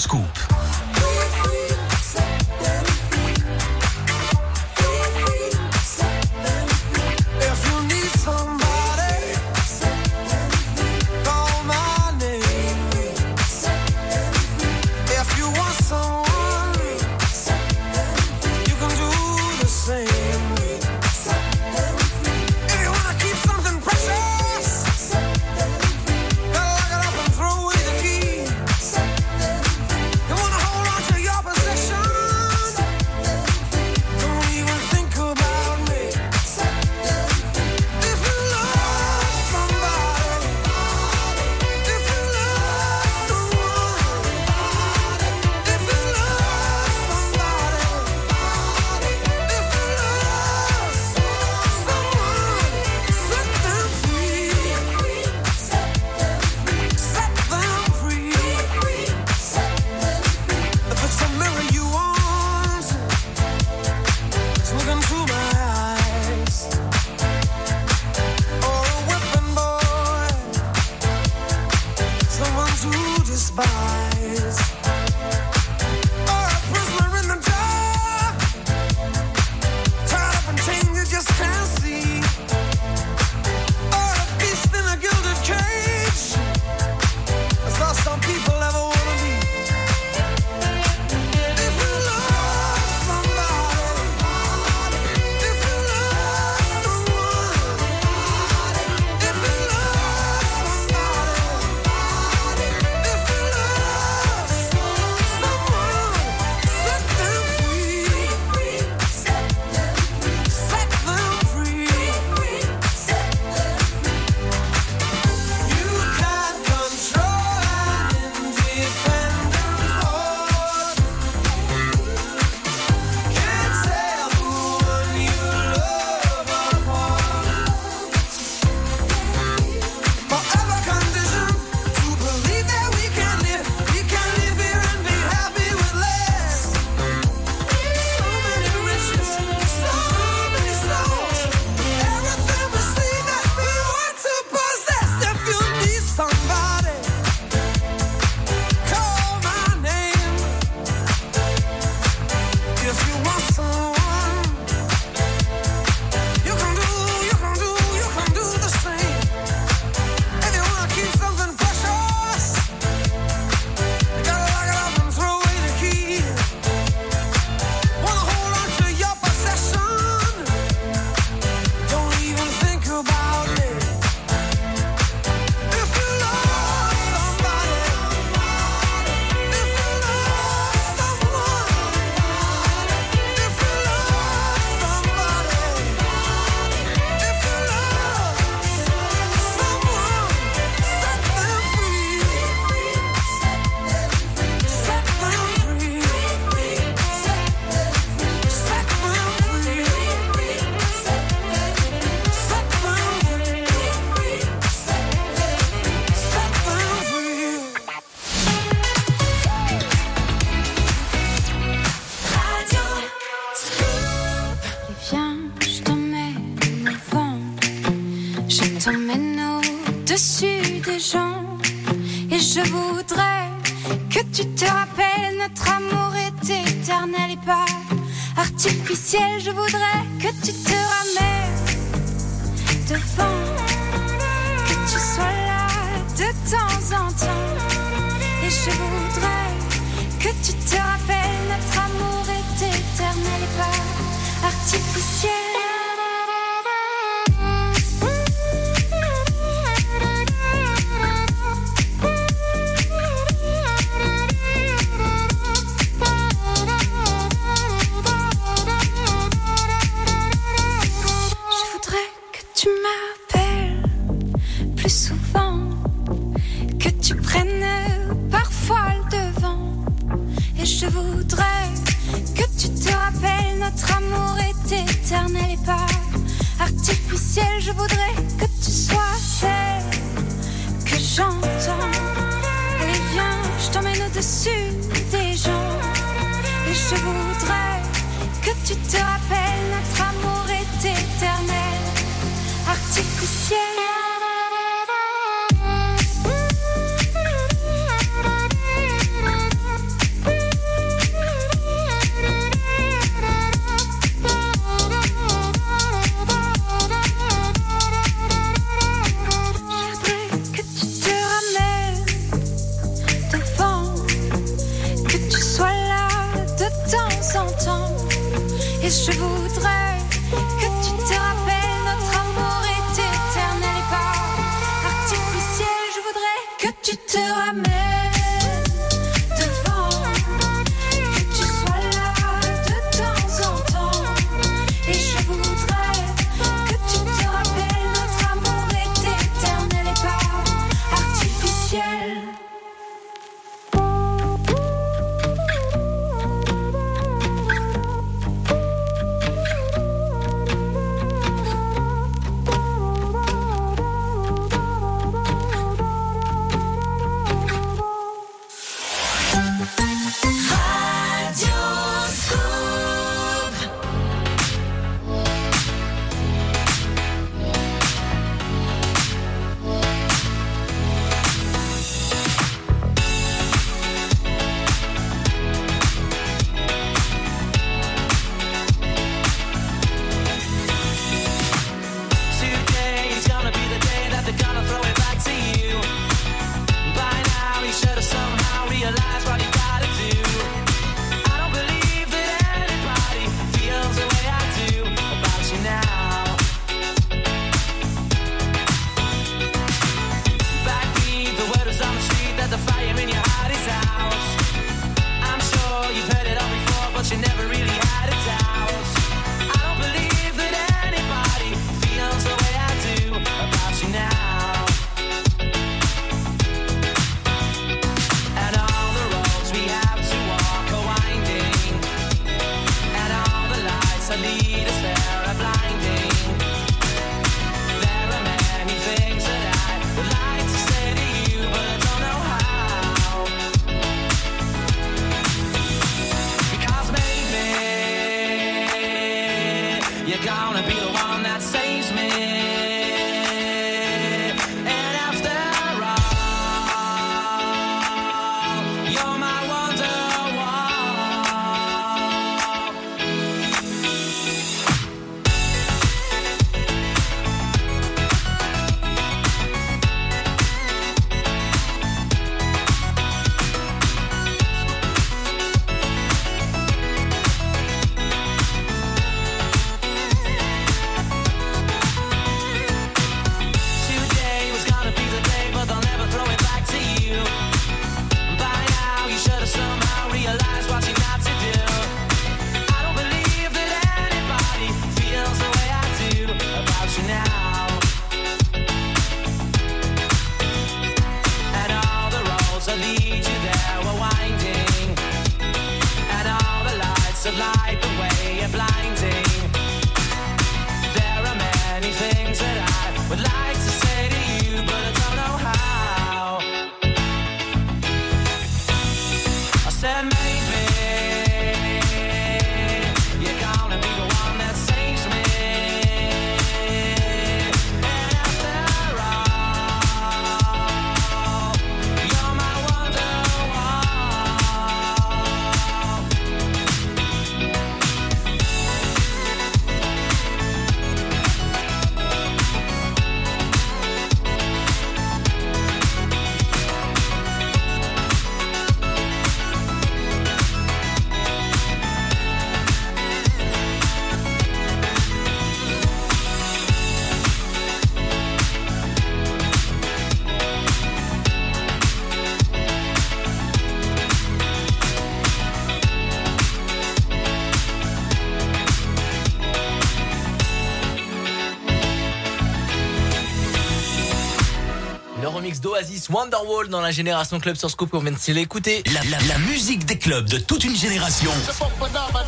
Oasis 565.75 566.07
Wonderwall 566.09 566.69
dans 566.69 566.79
la 566.79 566.91
génération 566.91 567.37
club 567.37 567.57
sur 567.57 567.69
Scoop 567.69 567.89
qu'on 567.89 567.99
vient 567.99 568.11
de 568.11 568.33
l'écouter. 568.33 568.81
La, 568.93 569.01
la, 569.27 569.37
musique 569.39 569.85
des 569.85 569.97
clubs 569.97 570.25
de 570.29 570.37
toute 570.37 570.63
une 570.63 570.75
génération. 570.75 571.29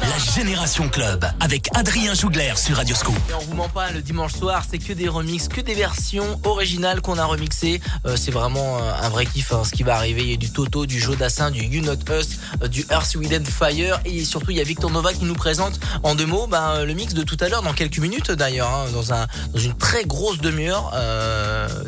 La 0.02 0.34
génération 0.36 0.90
club 0.90 1.26
avec 1.40 1.69
Adrien 1.74 2.14
Jougler 2.14 2.53
sur 2.57 2.76
Radio 2.76 2.94
Scoop. 2.94 3.15
Et 3.30 3.34
on 3.36 3.40
vous 3.45 3.53
ment 3.53 3.69
pas, 3.69 3.91
le 3.91 4.02
dimanche 4.02 4.34
soir, 4.34 4.64
c'est 4.69 4.80
que 4.80 4.91
des 4.91 5.07
remixes, 5.07 5.48
que 5.48 5.61
des 5.61 5.76
versions 5.76 6.41
originales 6.44 7.02
qu'on 7.02 7.18
a 7.18 7.24
remixées. 7.24 7.80
Euh, 8.06 8.18
c'est 8.18 8.32
vraiment 8.32 8.80
euh, 8.80 8.91
un 9.02 9.10
vrai 9.10 9.26
kiff 9.26 9.53
hein, 9.53 9.64
ce 9.64 9.72
qui 9.72 9.84
va 9.84 9.95
arriver. 9.95 10.24
Il 10.24 10.32
y 10.32 10.34
a 10.34 10.38
du 10.38 10.52
Toto, 10.52 10.86
du 10.86 10.99
Joe 10.99 11.15
Dassin, 11.18 11.49
du 11.49 11.64
You 11.64 11.82
Not 11.82 12.11
Us, 12.11 12.40
euh, 12.61 12.68
du 12.68 12.86
Earth 12.91 13.06
Sweden 13.06 13.45
Fire 13.45 14.02
et 14.03 14.26
surtout 14.26 14.52
il 14.52 14.57
y 14.57 14.61
a 14.61 14.65
Victor 14.65 14.91
Nova 14.91 15.14
qui 15.14 15.24
nous 15.24 15.36
présente 15.36 15.80
en 16.03 16.15
deux 16.15 16.26
mots 16.26 16.48
ben, 16.48 16.84
le 16.84 16.94
mix 16.94 17.14
de 17.14 17.24
tout 17.24 17.38
à 17.40 17.48
l'heure 17.48 17.61
dans 17.61 17.74
quelques 17.74 17.99
minutes 17.99 18.32
d'ailleurs 18.32 18.69
hein, 18.69 18.86
dans, 18.94 19.60
une 19.60 19.78
très 19.78 20.03
grosse 20.03 20.40
demi-heure. 20.40 20.91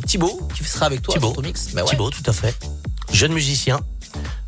Thibaut 0.10 0.42
qui 0.56 0.64
sera 0.64 0.88
avec 0.88 1.04
toi 1.04 1.14
Thibaut, 1.14 1.36
bah 1.74 1.84
Thibaut, 1.84 2.10
tout 2.10 2.24
à 2.26 2.34
fait. 2.34 2.58
Jeune 3.14 3.32
musicien, 3.32 3.80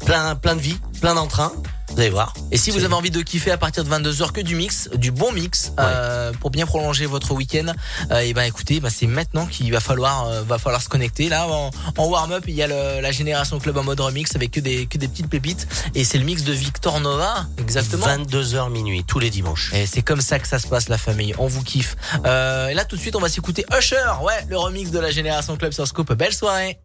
plein, 0.04 0.34
plein 0.34 0.56
de 0.56 0.60
vie, 0.60 0.76
plein 1.02 1.14
d'entrain. 1.14 1.52
Vous 1.94 2.00
allez 2.00 2.10
voir. 2.10 2.34
Et 2.52 2.58
si 2.58 2.72
vous 2.72 2.84
avez 2.84 2.94
envie 2.94 3.12
de 3.12 3.22
kiffer 3.22 3.52
à 3.52 3.58
partir 3.58 3.84
de 3.84 3.90
22h 3.90 4.32
que 4.32 4.42
du 4.42 4.56
mix, 4.56 4.90
du 4.96 5.12
bon 5.12 5.32
mix, 5.32 5.74
euh, 5.80 6.32
pour 6.40 6.50
bien 6.50 6.66
prolonger 6.66 7.06
votre 7.06 7.34
week-end, 7.34 7.74
et 8.22 8.34
ben 8.34 8.44
écoutez, 8.44 8.80
bah, 8.80 8.90
c'est 8.90 9.08
maintenant 9.08 9.46
qu'il 9.46 9.72
va 9.72 9.80
falloir, 9.80 10.28
euh, 10.28 10.42
va 10.44 10.58
falloir 10.58 10.82
se 10.82 10.90
connecter. 10.90 11.28
Là, 11.30 11.48
en, 11.48 11.70
en 11.98 12.06
warm-up, 12.08 12.46
il 12.48 12.56
y 12.56 12.64
a 12.64 12.68
le- 12.68 13.02
la 13.02 13.12
génération 13.12 13.60
club 13.60 13.78
en 13.78 13.84
mode 13.84 14.00
remix 14.00 14.36
avec 14.36 14.52
que 14.52 14.60
des, 14.60 14.86
que 14.88 14.98
des 14.98 15.08
petites 15.08 15.28
pépites. 15.30 15.68
Et 15.96 16.04
c'est 16.04 16.18
le 16.18 16.24
mix 16.26 16.44
de 16.44 16.54
Victor 16.54 17.00
Nova, 17.02 17.46
exactement. 17.58 18.06
22h 18.08 18.70
minuit, 18.72 19.04
tous 19.06 19.20
les 19.20 19.30
dimanches. 19.30 19.74
Et 19.74 19.86
c'est 19.86 20.02
comme 20.02 20.22
ça 20.22 20.40
que 20.40 20.48
ça 20.48 20.60
se 20.60 20.68
passe, 20.68 20.88
la 20.90 20.98
famille. 20.98 21.34
On 21.40 21.48
vous 21.48 21.62
kiffe. 21.64 21.96
Euh, 22.26 22.70
et 22.70 22.74
là, 22.74 22.86
tout 22.86 22.96
de 22.96 23.02
suite, 23.02 23.16
on 23.16 23.22
va 23.22 23.30
s'écouter 23.30 23.66
Usher. 23.78 23.98
Ouais, 24.24 24.46
le 24.50 24.58
remix 24.58 24.92
de 24.92 25.00
la 25.00 25.12
génération 25.12 25.58
club 25.58 25.74
sur 25.74 25.86
Scoop. 25.88 26.14
Belle 26.14 26.34
soirée. 26.34 26.80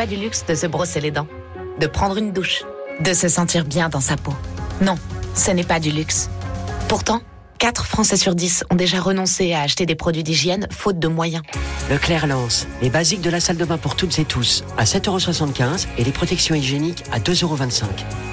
Pas 0.00 0.06
du 0.06 0.16
luxe 0.16 0.46
de 0.48 0.54
se 0.54 0.66
brosser 0.66 0.98
les 0.98 1.10
dents, 1.10 1.26
de 1.78 1.86
prendre 1.86 2.16
une 2.16 2.32
douche, 2.32 2.62
de 3.00 3.12
se 3.12 3.28
sentir 3.28 3.66
bien 3.66 3.90
dans 3.90 4.00
sa 4.00 4.16
peau. 4.16 4.32
Non, 4.80 4.94
ce 5.34 5.50
n'est 5.50 5.62
pas 5.62 5.78
du 5.78 5.90
luxe. 5.90 6.30
Pourtant, 6.88 7.20
4 7.58 7.84
Français 7.84 8.16
sur 8.16 8.34
10 8.34 8.64
ont 8.70 8.76
déjà 8.76 8.98
renoncé 8.98 9.52
à 9.52 9.60
acheter 9.60 9.84
des 9.84 9.96
produits 9.96 10.22
d'hygiène 10.22 10.66
faute 10.70 10.98
de 10.98 11.06
moyens. 11.06 11.42
Leclerc 11.90 12.26
lance 12.26 12.66
les 12.80 12.88
basiques 12.88 13.20
de 13.20 13.28
la 13.28 13.40
salle 13.40 13.58
de 13.58 13.64
bain 13.66 13.76
pour 13.76 13.94
toutes 13.94 14.18
et 14.18 14.24
tous 14.24 14.64
à 14.78 14.84
7,75€ 14.84 15.88
et 15.98 16.04
les 16.04 16.12
protections 16.12 16.54
hygiéniques 16.54 17.04
à 17.12 17.18
2,25€. 17.18 17.84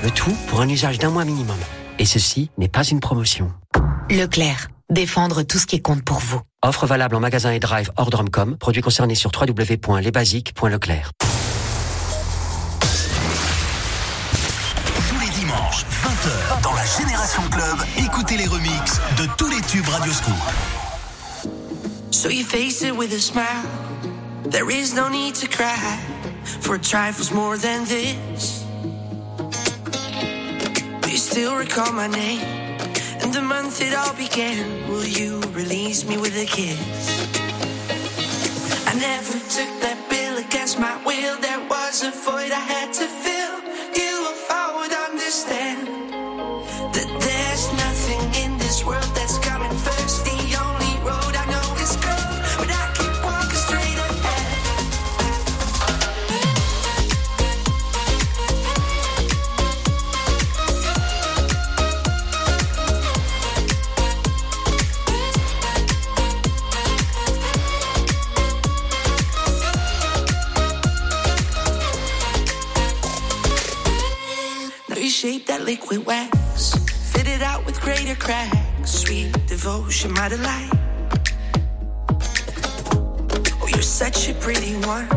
Le 0.04 0.12
tout 0.12 0.34
pour 0.48 0.62
un 0.62 0.70
usage 0.70 1.00
d'un 1.00 1.10
mois 1.10 1.26
minimum. 1.26 1.60
Et 2.00 2.06
ceci 2.06 2.50
n'est 2.58 2.70
pas 2.70 2.86
une 2.86 3.02
promotion. 3.02 3.52
Leclerc, 4.10 4.70
défendre 4.90 5.44
tout 5.44 5.58
ce 5.58 5.66
qui 5.66 5.82
compte 5.82 6.04
pour 6.04 6.20
vous. 6.20 6.40
Offre 6.64 6.86
valable 6.86 7.18
en 7.18 7.20
magasin 7.20 7.52
et 7.52 7.60
drive 7.60 7.92
hors 7.98 8.10
Drumcom. 8.10 8.56
Produits 8.56 8.82
concernés 8.82 9.16
sur 9.16 9.32
www.lesbasiques.leclerc. 9.38 11.12
20h, 16.28 16.62
dans 16.62 16.74
la 16.74 16.86
Génération 16.86 17.42
Club, 17.52 17.78
écoutez 17.98 18.38
les 18.38 18.48
remixes 18.48 19.00
de 19.18 19.26
tous 19.38 19.48
les 19.48 19.62
tubes 19.62 19.88
Radio 19.88 20.12
Scoop. 20.12 20.34
So 22.12 22.30
you 22.30 22.44
face 22.44 22.82
it 22.82 22.96
with 22.96 23.14
a 23.14 23.20
smile. 23.20 23.66
There 24.50 24.70
is 24.70 24.94
no 24.94 25.10
need 25.10 25.36
to 25.36 25.48
cry 25.48 26.00
for 26.62 26.78
trifles 26.78 27.32
more 27.32 27.58
than 27.58 27.86
this. 27.86 28.64
Do 31.02 31.10
you 31.10 31.18
still 31.18 31.56
recall 31.56 31.92
my 31.94 32.08
name 32.08 32.42
and 33.22 33.34
the 33.34 33.42
month 33.42 33.82
it 33.82 33.94
all 33.96 34.14
began? 34.14 34.88
Will 34.90 35.06
you 35.06 35.40
release 35.54 36.06
me 36.08 36.18
with 36.18 36.36
a 36.38 36.46
kiss? 36.46 36.78
I 38.88 38.94
never 39.00 39.34
took 39.34 39.82
that 39.82 39.98
bill 40.10 40.38
against 40.38 40.80
my 40.80 40.98
will. 41.06 41.38
There 41.40 41.60
was 41.70 42.04
a 42.04 42.12
void 42.12 42.52
I 42.52 42.60
had 42.60 42.94
to 42.94 43.06
fill. 43.06 43.62
You, 43.96 44.27
shape 75.18 75.48
that 75.48 75.64
liquid 75.64 76.06
wax, 76.06 76.76
fit 77.12 77.28
it 77.28 77.42
out 77.42 77.66
with 77.66 77.82
greater 77.82 78.14
cracks. 78.14 78.92
Sweet 79.02 79.34
devotion, 79.48 80.14
my 80.14 80.30
delight. 80.30 80.70
Oh, 83.60 83.68
you're 83.68 83.82
such 83.82 84.30
a 84.30 84.36
pretty 84.36 84.76
one, 84.86 85.08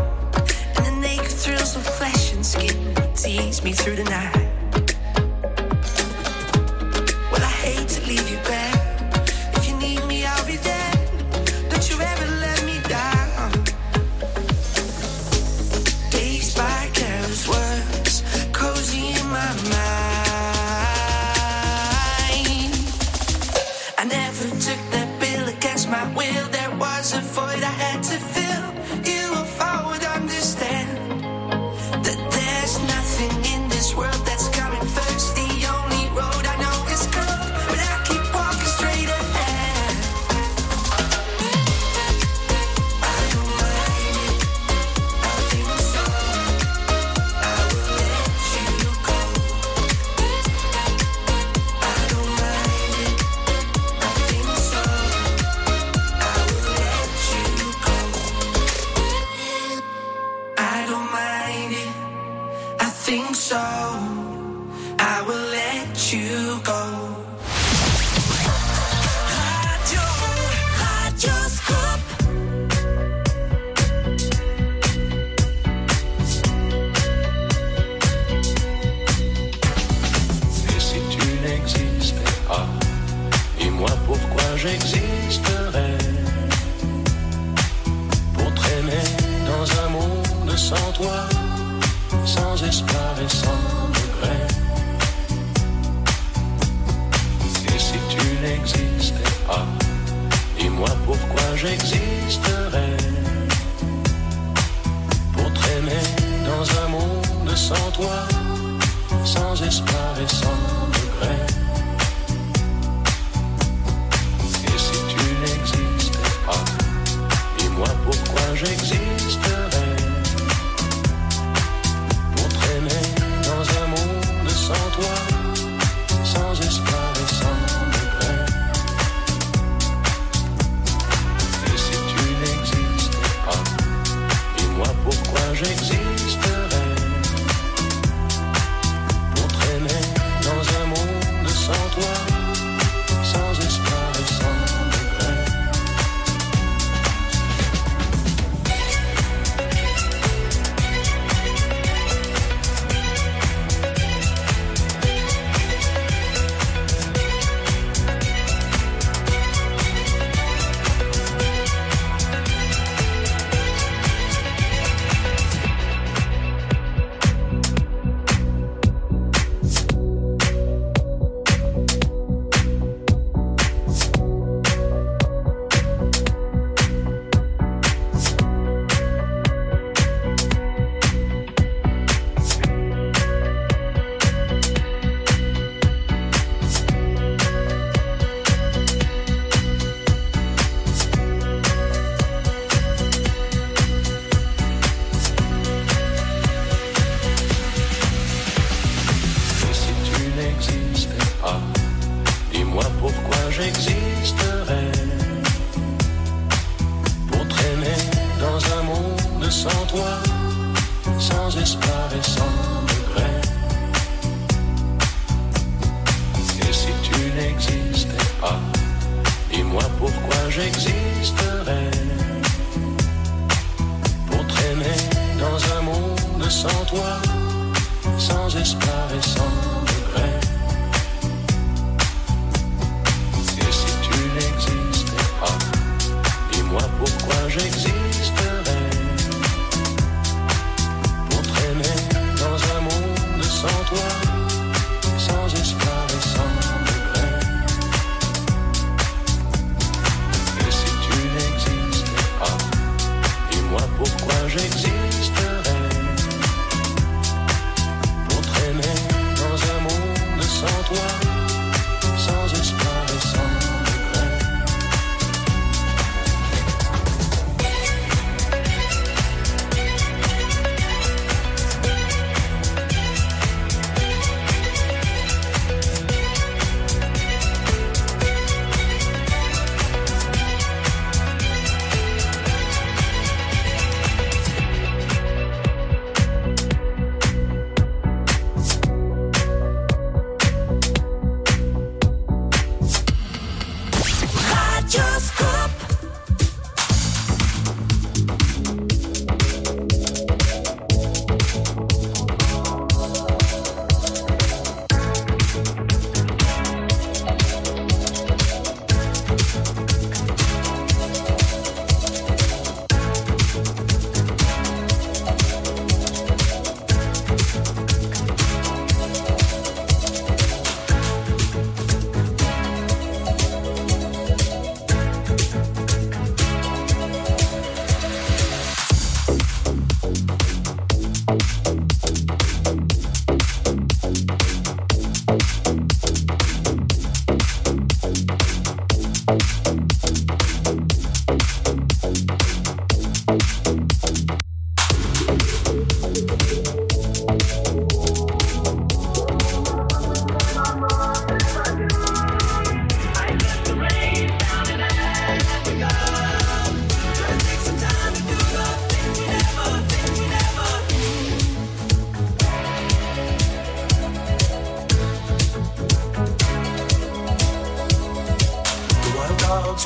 and 0.75 0.85
the 0.87 0.97
naked 0.99 1.27
thrills 1.27 1.75
of 1.75 1.85
flesh 1.85 2.33
and 2.33 2.43
skin 2.43 2.95
tease 3.13 3.63
me 3.63 3.73
through 3.73 3.97
the 3.97 4.05
night. 4.05 4.60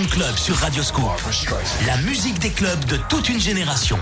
Club 0.00 0.36
sur 0.36 0.54
Radio 0.56 0.82
Radioscope. 0.82 1.20
La 1.86 1.98
musique 1.98 2.38
des 2.38 2.48
clubs 2.48 2.82
de 2.86 2.96
toute 3.10 3.28
une 3.28 3.38
génération. 3.38 3.98